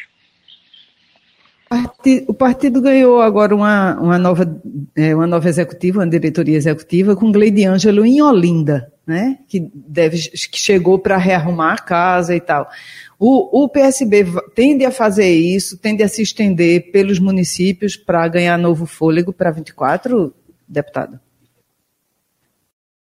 O 2.28 2.34
partido 2.34 2.82
ganhou 2.82 3.22
agora 3.22 3.54
uma, 3.54 4.00
uma, 4.00 4.18
nova, 4.18 4.62
é, 4.96 5.14
uma 5.14 5.28
nova 5.28 5.50
executiva, 5.50 6.00
uma 6.00 6.08
diretoria 6.08 6.56
executiva, 6.56 7.16
com 7.16 7.32
Gleide 7.32 7.66
Ângelo 7.66 8.06
em 8.06 8.22
Olinda, 8.22 8.92
né? 9.06 9.40
que, 9.48 9.70
deve, 9.74 10.18
que 10.18 10.58
chegou 10.58 10.98
para 10.98 11.18
rearrumar 11.18 11.74
a 11.74 11.78
casa 11.78 12.34
e 12.34 12.40
tal. 12.40 12.70
O, 13.20 13.64
o 13.64 13.68
PSB 13.70 14.26
tende 14.56 14.86
a 14.86 14.92
fazer 14.92 15.30
isso, 15.30 15.78
tende 15.78 16.04
a 16.04 16.08
se 16.08 16.22
estender 16.22 16.92
pelos 16.92 17.20
municípios 17.20 17.98
para 17.98 18.28
ganhar 18.28 18.58
novo 18.58 18.86
fôlego 18.86 19.34
para 19.34 19.52
24, 19.52 20.34
deputado? 20.68 21.20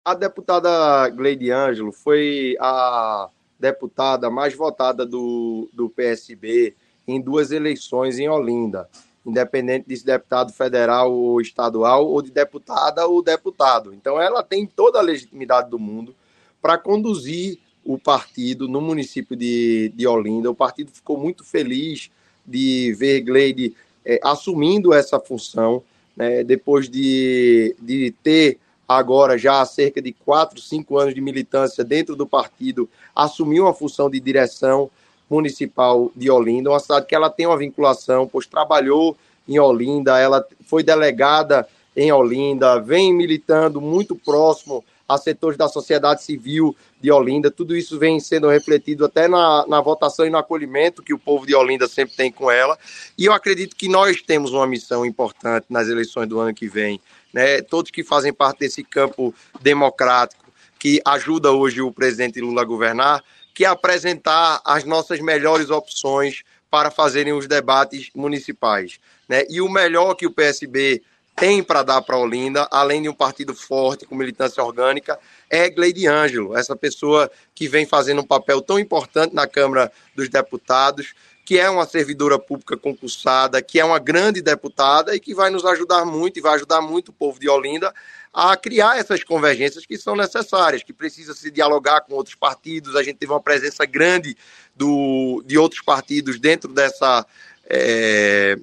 A 0.05 0.15
deputada 0.15 1.09
Gleide 1.11 1.53
Ângelo 1.53 1.93
foi 1.93 2.57
a 2.59 3.29
deputada 3.61 4.31
mais 4.31 4.55
votada 4.55 5.07
do, 5.07 5.71
do 5.73 5.91
PSB 5.91 6.75
em 7.11 7.21
duas 7.21 7.51
eleições 7.51 8.19
em 8.19 8.29
Olinda, 8.29 8.89
independente 9.25 9.89
de 9.89 10.05
deputado 10.05 10.53
federal 10.53 11.13
ou 11.13 11.41
estadual, 11.41 12.07
ou 12.07 12.23
de 12.23 12.31
deputada 12.31 13.07
ou 13.07 13.23
deputado. 13.23 13.93
Então, 13.93 14.21
ela 14.21 14.43
tem 14.43 14.67
toda 14.67 14.99
a 14.99 15.03
legitimidade 15.03 15.71
do 15.71 15.79
mundo 15.79 16.15
para 16.61 16.79
conduzir 16.79 17.59
o 17.85 17.99
partido 17.99 18.69
no 18.69 18.81
município 18.81 19.37
de, 19.37 19.93
de 19.95 20.07
Olinda. 20.07 20.51
O 20.51 20.55
partido 20.55 20.91
ficou 20.91 21.19
muito 21.19 21.45
feliz 21.45 22.11
de 22.47 22.95
ver 22.99 23.21
Gleide 23.23 23.75
é, 24.05 24.21
assumindo 24.23 24.93
essa 24.93 25.19
função, 25.19 25.83
né, 26.17 26.43
depois 26.45 26.89
de, 26.89 27.75
de 27.81 28.15
ter 28.23 28.59
agora 28.87 29.39
já 29.39 29.61
há 29.61 29.67
cerca 29.67 30.03
de 30.03 30.13
4, 30.13 30.61
5 30.61 30.99
anos 30.99 31.15
de 31.15 31.21
militância 31.21 31.85
dentro 31.85 32.17
do 32.17 32.27
partido, 32.27 32.89
assumiu 33.15 33.65
uma 33.65 33.73
função 33.73 34.11
de 34.11 34.19
direção 34.19 34.91
municipal 35.31 36.11
de 36.17 36.31
Olinda, 36.31 36.71
uma 36.71 36.81
cidade 36.81 37.07
que 37.07 37.15
ela 37.15 37.31
tem 37.31 37.47
uma 37.47 37.57
vinculação, 37.57 38.27
pois 38.27 38.47
trabalhou 38.47 39.17
em 39.49 39.59
Olinda, 39.59 40.19
ela 40.19 40.45
foi 40.67 40.83
delegada 40.83 41.67
em 41.97 42.11
Olinda, 42.13 42.81
vem 42.81 43.15
militando 43.15 43.81
muito 43.81 44.17
próximo 44.17 44.85
a 45.09 45.19
setores 45.19 45.59
da 45.59 45.69
sociedade 45.69 46.23
civil 46.23 46.77
de 47.01 47.11
Olinda. 47.11 47.51
Tudo 47.51 47.77
isso 47.77 47.99
vem 47.99 48.21
sendo 48.21 48.49
refletido 48.49 49.05
até 49.05 49.27
na, 49.27 49.67
na 49.67 49.81
votação 49.81 50.25
e 50.25 50.31
no 50.31 50.39
acolhimento 50.39 51.03
que 51.03 51.13
o 51.13 51.19
povo 51.19 51.47
de 51.47 51.55
Olinda 51.55 51.89
sempre 51.89 52.15
tem 52.15 52.31
com 52.31 52.49
ela. 52.49 52.79
E 53.19 53.25
eu 53.25 53.33
acredito 53.33 53.75
que 53.75 53.89
nós 53.89 54.23
temos 54.23 54.53
uma 54.53 54.67
missão 54.67 55.05
importante 55.05 55.67
nas 55.69 55.89
eleições 55.89 56.29
do 56.29 56.39
ano 56.39 56.55
que 56.55 56.69
vem. 56.69 57.01
Né? 57.33 57.61
Todos 57.61 57.91
que 57.91 58.05
fazem 58.05 58.33
parte 58.33 58.61
desse 58.61 58.85
campo 58.85 59.35
democrático 59.61 60.45
que 60.79 61.01
ajuda 61.05 61.53
hoje 61.53 61.83
o 61.83 61.93
presidente 61.93 62.41
Lula 62.41 62.63
a 62.63 62.65
governar, 62.65 63.23
que 63.55 63.65
é 63.65 63.69
apresentar 63.69 64.61
as 64.65 64.85
nossas 64.85 65.21
melhores 65.21 65.71
opções 65.71 66.43
para 66.71 66.91
fazerem 66.91 67.33
os 67.33 67.47
debates 67.47 68.11
municipais. 68.15 68.99
Né? 69.29 69.45
E 69.49 69.61
o 69.61 69.69
melhor 69.69 70.15
que 70.15 70.27
o 70.27 70.31
PSB 70.31 71.03
tem 71.35 71.63
para 71.63 71.83
dar 71.83 72.03
para 72.03 72.19
Olinda, 72.19 72.69
além 72.71 73.03
de 73.03 73.09
um 73.09 73.15
partido 73.15 73.55
forte 73.55 74.05
com 74.05 74.15
militância 74.15 74.63
orgânica, 74.63 75.19
é 75.49 75.71
Gleide 75.71 76.07
Ângelo, 76.07 76.57
essa 76.57 76.77
pessoa 76.77 77.31
que 77.55 77.67
vem 77.67 77.87
fazendo 77.87 78.21
um 78.21 78.27
papel 78.27 78.61
tão 78.61 78.79
importante 78.79 79.35
na 79.35 79.47
Câmara 79.47 79.91
dos 80.15 80.29
Deputados, 80.29 81.15
que 81.51 81.59
é 81.59 81.69
uma 81.69 81.85
servidora 81.85 82.39
pública 82.39 82.77
concursada, 82.77 83.61
que 83.61 83.81
é 83.81 83.85
uma 83.85 83.99
grande 83.99 84.41
deputada 84.41 85.17
e 85.17 85.19
que 85.19 85.35
vai 85.35 85.51
nos 85.51 85.65
ajudar 85.65 86.05
muito 86.05 86.39
e 86.39 86.41
vai 86.41 86.55
ajudar 86.55 86.81
muito 86.81 87.09
o 87.09 87.13
povo 87.13 87.41
de 87.41 87.49
Olinda 87.49 87.93
a 88.33 88.57
criar 88.57 89.01
essas 89.01 89.25
convergências 89.25 89.85
que 89.85 89.99
são 89.99 90.15
necessárias, 90.15 90.85
que 90.85 90.93
precisa 90.93 91.35
se 91.35 91.51
dialogar 91.51 92.03
com 92.03 92.15
outros 92.15 92.37
partidos. 92.37 92.95
A 92.95 93.03
gente 93.03 93.17
teve 93.17 93.33
uma 93.33 93.41
presença 93.41 93.85
grande 93.85 94.37
do, 94.77 95.43
de 95.45 95.59
outros 95.59 95.83
partidos 95.83 96.39
dentro 96.39 96.73
dessa, 96.73 97.27
é, 97.69 98.57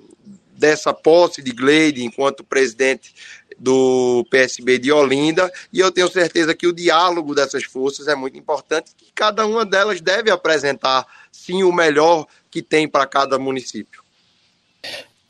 dessa 0.54 0.94
posse 0.94 1.42
de 1.42 1.52
Gleide 1.52 2.06
enquanto 2.06 2.42
presidente 2.42 3.14
do 3.60 4.26
PSB 4.30 4.78
de 4.78 4.92
Olinda, 4.92 5.52
e 5.74 5.80
eu 5.80 5.92
tenho 5.92 6.08
certeza 6.08 6.54
que 6.54 6.68
o 6.68 6.74
diálogo 6.74 7.34
dessas 7.34 7.64
forças 7.64 8.08
é 8.08 8.16
muito 8.16 8.38
importante, 8.38 8.92
que 8.96 9.12
cada 9.14 9.46
uma 9.46 9.66
delas 9.66 10.00
deve 10.00 10.30
apresentar, 10.30 11.06
sim, 11.32 11.64
o 11.64 11.74
melhor 11.74 12.28
que 12.58 12.62
tem 12.64 12.88
para 12.88 13.06
cada 13.06 13.38
município. 13.38 14.02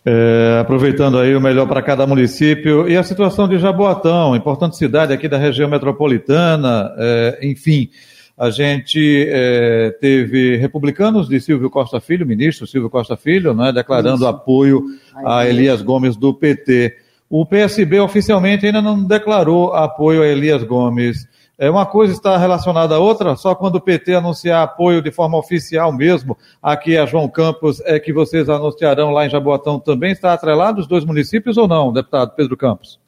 É, 0.05 0.59
aproveitando 0.61 1.19
aí 1.19 1.35
o 1.35 1.41
melhor 1.41 1.67
para 1.67 1.81
cada 1.81 2.07
município, 2.07 2.87
e 2.87 2.95
a 2.95 3.03
situação 3.03 3.49
de 3.49 3.59
Jaboatão, 3.59 4.33
importante 4.33 4.77
cidade 4.77 5.11
aqui 5.11 5.27
da 5.27 5.37
região 5.37 5.69
metropolitana, 5.69 6.93
é, 6.97 7.39
enfim, 7.41 7.89
a 8.37 8.49
gente 8.49 9.27
é, 9.29 9.93
teve 9.99 10.55
republicanos 10.55 11.27
de 11.27 11.37
Silvio 11.41 11.69
Costa 11.69 11.99
Filho, 11.99 12.25
ministro 12.25 12.65
Silvio 12.65 12.89
Costa 12.89 13.17
Filho, 13.17 13.53
né, 13.53 13.73
declarando 13.73 14.19
Isso. 14.19 14.27
apoio 14.27 14.85
a 15.25 15.45
Elias 15.45 15.81
Gomes 15.81 16.15
do 16.15 16.33
PT. 16.33 16.95
O 17.29 17.45
PSB 17.45 17.99
oficialmente 17.99 18.65
ainda 18.65 18.81
não 18.81 19.03
declarou 19.03 19.73
apoio 19.73 20.21
a 20.21 20.27
Elias 20.27 20.63
Gomes. 20.63 21.27
É 21.59 21.71
uma 21.71 21.87
coisa 21.87 22.13
está 22.13 22.37
relacionada 22.37 22.93
à 22.93 22.99
outra, 22.99 23.35
só 23.35 23.55
quando 23.55 23.77
o 23.77 23.81
PT 23.81 24.13
anunciar 24.13 24.61
apoio 24.61 25.01
de 25.01 25.11
forma 25.11 25.39
oficial 25.39 25.91
mesmo, 25.91 26.37
aqui 26.61 26.95
a 26.95 27.05
João 27.07 27.27
Campos, 27.27 27.81
é 27.81 27.99
que 27.99 28.13
vocês 28.13 28.47
anunciarão 28.47 29.09
lá 29.09 29.25
em 29.25 29.29
Jaboatão 29.29 29.79
também 29.79 30.11
está 30.11 30.33
atrelado 30.33 30.79
os 30.79 30.85
dois 30.85 31.03
municípios 31.03 31.57
ou 31.57 31.67
não, 31.67 31.91
deputado 31.91 32.35
Pedro 32.35 32.55
Campos? 32.55 32.99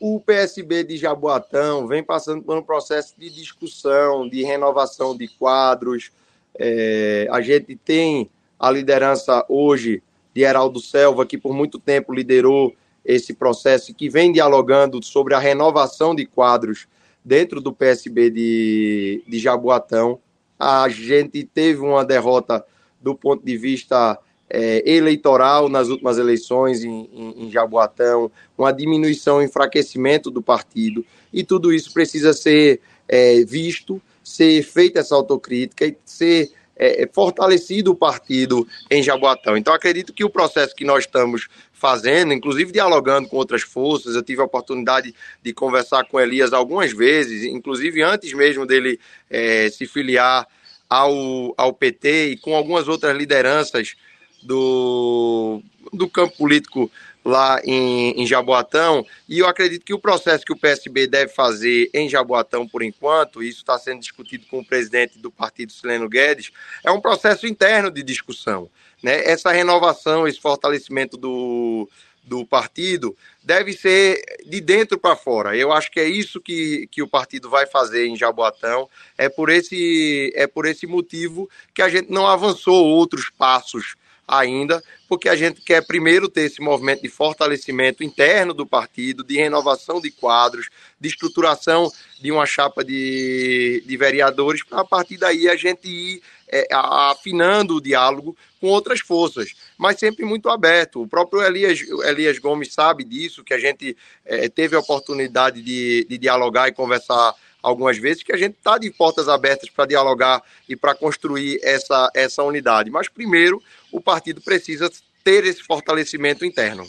O 0.00 0.18
PSB 0.18 0.82
de 0.82 0.96
Jaboatão 0.96 1.86
vem 1.86 2.02
passando 2.02 2.42
por 2.42 2.56
um 2.56 2.62
processo 2.62 3.12
de 3.18 3.28
discussão, 3.28 4.26
de 4.26 4.42
renovação 4.42 5.14
de 5.14 5.28
quadros. 5.28 6.10
É, 6.58 7.28
a 7.30 7.42
gente 7.42 7.76
tem 7.76 8.30
a 8.58 8.70
liderança 8.70 9.44
hoje 9.46 10.02
de 10.32 10.40
Heraldo 10.40 10.80
Selva, 10.80 11.26
que 11.26 11.36
por 11.36 11.52
muito 11.52 11.78
tempo 11.78 12.14
liderou 12.14 12.74
esse 13.04 13.34
processo, 13.34 13.92
que 13.92 14.08
vem 14.08 14.32
dialogando 14.32 15.04
sobre 15.04 15.34
a 15.34 15.38
renovação 15.38 16.14
de 16.14 16.24
quadros 16.24 16.88
dentro 17.24 17.60
do 17.60 17.72
PSB 17.72 18.30
de, 18.30 19.22
de 19.26 19.38
Jaboatão. 19.38 20.18
A 20.58 20.88
gente 20.88 21.44
teve 21.44 21.80
uma 21.80 22.04
derrota 22.04 22.64
do 23.00 23.14
ponto 23.14 23.44
de 23.44 23.56
vista 23.56 24.18
é, 24.50 24.82
eleitoral 24.84 25.68
nas 25.68 25.88
últimas 25.88 26.18
eleições 26.18 26.82
em, 26.82 27.08
em, 27.12 27.44
em 27.46 27.50
Jaboatão, 27.50 28.30
uma 28.58 28.72
diminuição, 28.72 29.38
um 29.38 29.42
enfraquecimento 29.42 30.30
do 30.30 30.42
partido, 30.42 31.04
e 31.32 31.44
tudo 31.44 31.72
isso 31.72 31.92
precisa 31.92 32.32
ser 32.32 32.80
é, 33.08 33.44
visto, 33.44 34.02
ser 34.24 34.62
feita 34.62 34.98
essa 34.98 35.14
autocrítica 35.14 35.86
e 35.86 35.96
ser 36.04 36.50
é, 36.76 37.08
fortalecido 37.12 37.92
o 37.92 37.94
partido 37.94 38.66
em 38.90 39.02
Jaboatão. 39.02 39.56
Então, 39.56 39.72
acredito 39.72 40.12
que 40.12 40.24
o 40.24 40.30
processo 40.30 40.74
que 40.74 40.84
nós 40.84 41.04
estamos 41.04 41.46
fazendo, 41.80 42.34
inclusive 42.34 42.70
dialogando 42.70 43.28
com 43.28 43.36
outras 43.36 43.62
forças, 43.62 44.14
eu 44.14 44.22
tive 44.22 44.42
a 44.42 44.44
oportunidade 44.44 45.14
de 45.42 45.52
conversar 45.54 46.04
com 46.04 46.20
Elias 46.20 46.52
algumas 46.52 46.92
vezes, 46.92 47.44
inclusive 47.44 48.02
antes 48.02 48.32
mesmo 48.34 48.66
dele 48.66 49.00
é, 49.30 49.70
se 49.70 49.86
filiar 49.86 50.46
ao, 50.88 51.54
ao 51.56 51.72
PT 51.72 52.26
e 52.26 52.36
com 52.36 52.54
algumas 52.54 52.86
outras 52.86 53.16
lideranças 53.16 53.96
do, 54.42 55.62
do 55.92 56.08
campo 56.08 56.36
político 56.36 56.90
lá 57.24 57.60
em, 57.64 58.22
em, 58.22 58.26
Jaboatão, 58.26 59.04
e 59.28 59.38
eu 59.38 59.46
acredito 59.46 59.84
que 59.84 59.92
o 59.92 59.98
processo 59.98 60.44
que 60.44 60.52
o 60.52 60.58
PSB 60.58 61.06
deve 61.06 61.32
fazer 61.32 61.90
em 61.92 62.08
Jaboatão, 62.08 62.66
por 62.66 62.82
enquanto, 62.82 63.42
isso 63.42 63.58
está 63.58 63.78
sendo 63.78 64.00
discutido 64.00 64.46
com 64.46 64.60
o 64.60 64.64
presidente 64.64 65.18
do 65.18 65.30
partido, 65.30 65.72
Sileno 65.72 66.08
Guedes, 66.08 66.50
é 66.82 66.90
um 66.90 67.00
processo 67.00 67.46
interno 67.46 67.90
de 67.90 68.02
discussão. 68.02 68.70
Né? 69.02 69.24
Essa 69.24 69.50
renovação, 69.50 70.26
esse 70.26 70.40
fortalecimento 70.40 71.16
do, 71.16 71.88
do 72.22 72.44
partido 72.44 73.16
deve 73.42 73.72
ser 73.72 74.22
de 74.46 74.60
dentro 74.60 74.98
para 74.98 75.16
fora. 75.16 75.56
Eu 75.56 75.72
acho 75.72 75.90
que 75.90 76.00
é 76.00 76.08
isso 76.08 76.40
que, 76.40 76.86
que 76.90 77.02
o 77.02 77.08
partido 77.08 77.48
vai 77.48 77.66
fazer 77.66 78.06
em 78.06 78.16
Jaboatão. 78.16 78.88
É 79.16 79.28
por, 79.28 79.48
esse, 79.50 80.32
é 80.36 80.46
por 80.46 80.66
esse 80.66 80.86
motivo 80.86 81.48
que 81.74 81.82
a 81.82 81.88
gente 81.88 82.10
não 82.10 82.26
avançou 82.26 82.86
outros 82.86 83.30
passos 83.30 83.96
ainda, 84.30 84.80
porque 85.08 85.28
a 85.28 85.34
gente 85.34 85.60
quer 85.60 85.84
primeiro 85.84 86.28
ter 86.28 86.42
esse 86.42 86.62
movimento 86.62 87.02
de 87.02 87.08
fortalecimento 87.08 88.04
interno 88.04 88.54
do 88.54 88.64
partido, 88.64 89.24
de 89.24 89.34
renovação 89.34 90.00
de 90.00 90.08
quadros, 90.12 90.68
de 91.00 91.08
estruturação 91.08 91.90
de 92.20 92.30
uma 92.30 92.46
chapa 92.46 92.84
de, 92.84 93.82
de 93.84 93.96
vereadores, 93.96 94.62
para 94.62 94.82
a 94.82 94.84
partir 94.84 95.16
daí 95.16 95.48
a 95.48 95.56
gente 95.56 95.88
ir 95.88 96.22
é, 96.52 96.66
afinando 96.70 97.76
o 97.76 97.80
diálogo 97.80 98.36
com 98.60 98.68
outras 98.68 99.00
forças, 99.00 99.54
mas 99.78 99.98
sempre 99.98 100.24
muito 100.24 100.48
aberto. 100.48 101.02
O 101.02 101.08
próprio 101.08 101.42
Elias, 101.42 101.80
Elias 102.04 102.38
Gomes 102.38 102.72
sabe 102.72 103.04
disso, 103.04 103.44
que 103.44 103.54
a 103.54 103.58
gente 103.58 103.96
é, 104.24 104.48
teve 104.48 104.76
a 104.76 104.80
oportunidade 104.80 105.62
de, 105.62 106.06
de 106.08 106.18
dialogar 106.18 106.68
e 106.68 106.72
conversar 106.72 107.34
algumas 107.62 107.98
vezes, 107.98 108.22
que 108.22 108.32
a 108.32 108.36
gente 108.36 108.56
está 108.56 108.78
de 108.78 108.90
portas 108.90 109.28
abertas 109.28 109.68
para 109.70 109.86
dialogar 109.86 110.42
e 110.68 110.74
para 110.74 110.94
construir 110.94 111.60
essa, 111.62 112.10
essa 112.14 112.42
unidade. 112.42 112.90
Mas 112.90 113.08
primeiro, 113.08 113.62
o 113.92 114.00
partido 114.00 114.40
precisa 114.40 114.90
ter 115.22 115.44
esse 115.44 115.62
fortalecimento 115.62 116.44
interno. 116.44 116.86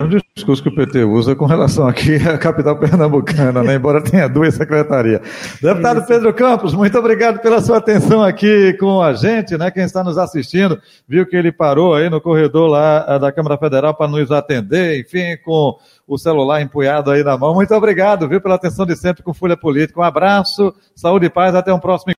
É 0.00 0.04
um 0.04 0.08
discurso 0.32 0.62
que 0.62 0.68
o 0.68 0.74
PT 0.76 1.02
usa 1.02 1.34
com 1.34 1.44
relação 1.44 1.88
aqui 1.88 2.14
à 2.28 2.38
capital 2.38 2.78
pernambucana, 2.78 3.64
né? 3.64 3.74
embora 3.74 4.00
tenha 4.00 4.28
duas 4.28 4.54
secretarias. 4.54 5.20
Deputado 5.60 6.06
Pedro 6.06 6.32
Campos, 6.32 6.72
muito 6.72 6.96
obrigado 6.96 7.40
pela 7.40 7.60
sua 7.60 7.78
atenção 7.78 8.22
aqui 8.22 8.74
com 8.74 9.02
a 9.02 9.12
gente, 9.12 9.58
né? 9.58 9.72
Quem 9.72 9.82
está 9.82 10.04
nos 10.04 10.16
assistindo, 10.16 10.80
viu 11.08 11.26
que 11.26 11.34
ele 11.34 11.50
parou 11.50 11.96
aí 11.96 12.08
no 12.08 12.20
corredor 12.20 12.68
lá 12.68 13.06
eh, 13.08 13.18
da 13.18 13.32
Câmara 13.32 13.58
Federal 13.58 13.92
para 13.92 14.06
nos 14.06 14.30
atender, 14.30 15.00
enfim, 15.00 15.36
com 15.44 15.76
o 16.06 16.16
celular 16.16 16.62
empunhado 16.62 17.10
aí 17.10 17.24
na 17.24 17.36
mão. 17.36 17.52
Muito 17.52 17.74
obrigado, 17.74 18.28
viu, 18.28 18.40
pela 18.40 18.54
atenção 18.54 18.86
de 18.86 18.94
sempre 18.94 19.24
com 19.24 19.34
Folha 19.34 19.56
Política. 19.56 19.98
Um 19.98 20.04
abraço, 20.04 20.72
saúde 20.94 21.26
e 21.26 21.30
paz, 21.30 21.56
até 21.56 21.74
um 21.74 21.80
próximo. 21.80 22.12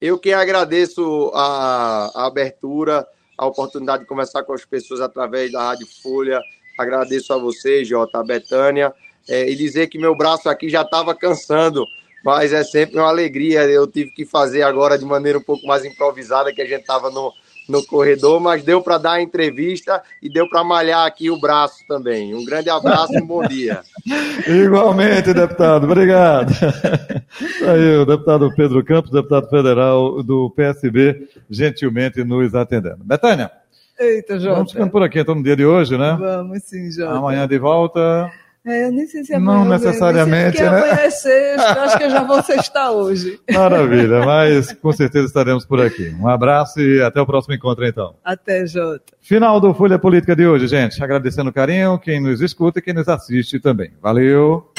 Eu 0.00 0.20
que 0.20 0.32
agradeço 0.32 1.32
a, 1.34 2.12
a 2.14 2.26
abertura, 2.26 3.04
a 3.36 3.44
oportunidade 3.44 4.04
de 4.04 4.08
conversar 4.08 4.44
com 4.44 4.52
as 4.52 4.64
pessoas 4.64 5.00
através 5.00 5.50
da 5.50 5.64
Rádio 5.64 5.88
Folha 6.00 6.40
Agradeço 6.80 7.32
a 7.32 7.38
você, 7.38 7.84
Jota, 7.84 8.18
a 8.18 8.24
Betânia, 8.24 8.92
é, 9.28 9.50
e 9.50 9.54
dizer 9.54 9.88
que 9.88 9.98
meu 9.98 10.14
braço 10.16 10.48
aqui 10.48 10.68
já 10.68 10.82
estava 10.82 11.14
cansando, 11.14 11.84
mas 12.24 12.52
é 12.52 12.64
sempre 12.64 12.98
uma 12.98 13.08
alegria. 13.08 13.62
Eu 13.62 13.86
tive 13.86 14.10
que 14.10 14.24
fazer 14.24 14.62
agora 14.62 14.98
de 14.98 15.04
maneira 15.04 15.38
um 15.38 15.42
pouco 15.42 15.66
mais 15.66 15.84
improvisada, 15.84 16.52
que 16.52 16.62
a 16.62 16.66
gente 16.66 16.80
estava 16.80 17.10
no, 17.10 17.32
no 17.68 17.84
corredor, 17.84 18.40
mas 18.40 18.64
deu 18.64 18.82
para 18.82 18.98
dar 18.98 19.12
a 19.12 19.22
entrevista 19.22 20.02
e 20.22 20.28
deu 20.28 20.48
para 20.48 20.64
malhar 20.64 21.06
aqui 21.06 21.30
o 21.30 21.40
braço 21.40 21.84
também. 21.86 22.34
Um 22.34 22.44
grande 22.44 22.68
abraço 22.68 23.14
e 23.14 23.22
um 23.22 23.26
bom 23.26 23.46
dia. 23.46 23.82
Igualmente, 24.46 25.32
deputado, 25.32 25.84
obrigado. 25.84 26.52
Aí 27.68 27.96
o 27.98 28.04
deputado 28.04 28.52
Pedro 28.56 28.84
Campos, 28.84 29.10
deputado 29.10 29.48
federal 29.48 30.22
do 30.22 30.50
PSB, 30.50 31.28
gentilmente 31.48 32.24
nos 32.24 32.54
atendendo. 32.54 33.04
Betânia. 33.04 33.59
Eita, 34.00 34.40
Jota. 34.40 34.54
Vamos 34.54 34.72
ficando 34.72 34.90
por 34.90 35.02
aqui, 35.02 35.20
então, 35.20 35.34
no 35.34 35.42
dia 35.42 35.54
de 35.54 35.66
hoje, 35.66 35.98
né? 35.98 36.16
Vamos 36.18 36.62
sim, 36.62 36.90
Jota. 36.90 37.18
Amanhã 37.18 37.46
de 37.46 37.58
volta. 37.58 38.32
É, 38.64 38.86
eu 38.86 38.92
nem 38.92 39.06
sei 39.06 39.24
se 39.24 39.34
é 39.34 39.38
Não 39.38 39.62
amanhã, 39.62 39.78
necessariamente, 39.78 40.56
Que 40.58 40.62
né? 40.62 40.68
amanhã 40.68 40.92
é 40.92 41.10
sexta, 41.10 41.82
acho 41.82 41.98
que 41.98 42.04
eu 42.04 42.10
já 42.10 42.22
vou 42.22 42.42
sextar 42.42 42.92
hoje. 42.92 43.38
Maravilha, 43.52 44.24
mas 44.24 44.72
com 44.72 44.92
certeza 44.92 45.26
estaremos 45.26 45.64
por 45.64 45.80
aqui. 45.80 46.14
Um 46.20 46.28
abraço 46.28 46.80
e 46.80 47.02
até 47.02 47.20
o 47.20 47.26
próximo 47.26 47.54
encontro, 47.54 47.86
então. 47.86 48.14
Até, 48.24 48.66
Jota. 48.66 49.02
Final 49.20 49.60
do 49.60 49.72
Folha 49.74 49.98
Política 49.98 50.34
de 50.36 50.46
hoje, 50.46 50.66
gente. 50.66 51.02
Agradecendo 51.02 51.50
o 51.50 51.52
carinho, 51.52 51.98
quem 51.98 52.20
nos 52.20 52.40
escuta 52.40 52.78
e 52.78 52.82
quem 52.82 52.94
nos 52.94 53.08
assiste 53.08 53.58
também. 53.60 53.92
Valeu! 54.00 54.70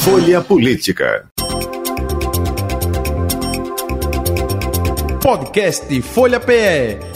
Folha 0.00 0.40
Política. 0.42 1.26
Podcast 5.22 6.02
Folha 6.02 6.38
PE. 6.38 7.15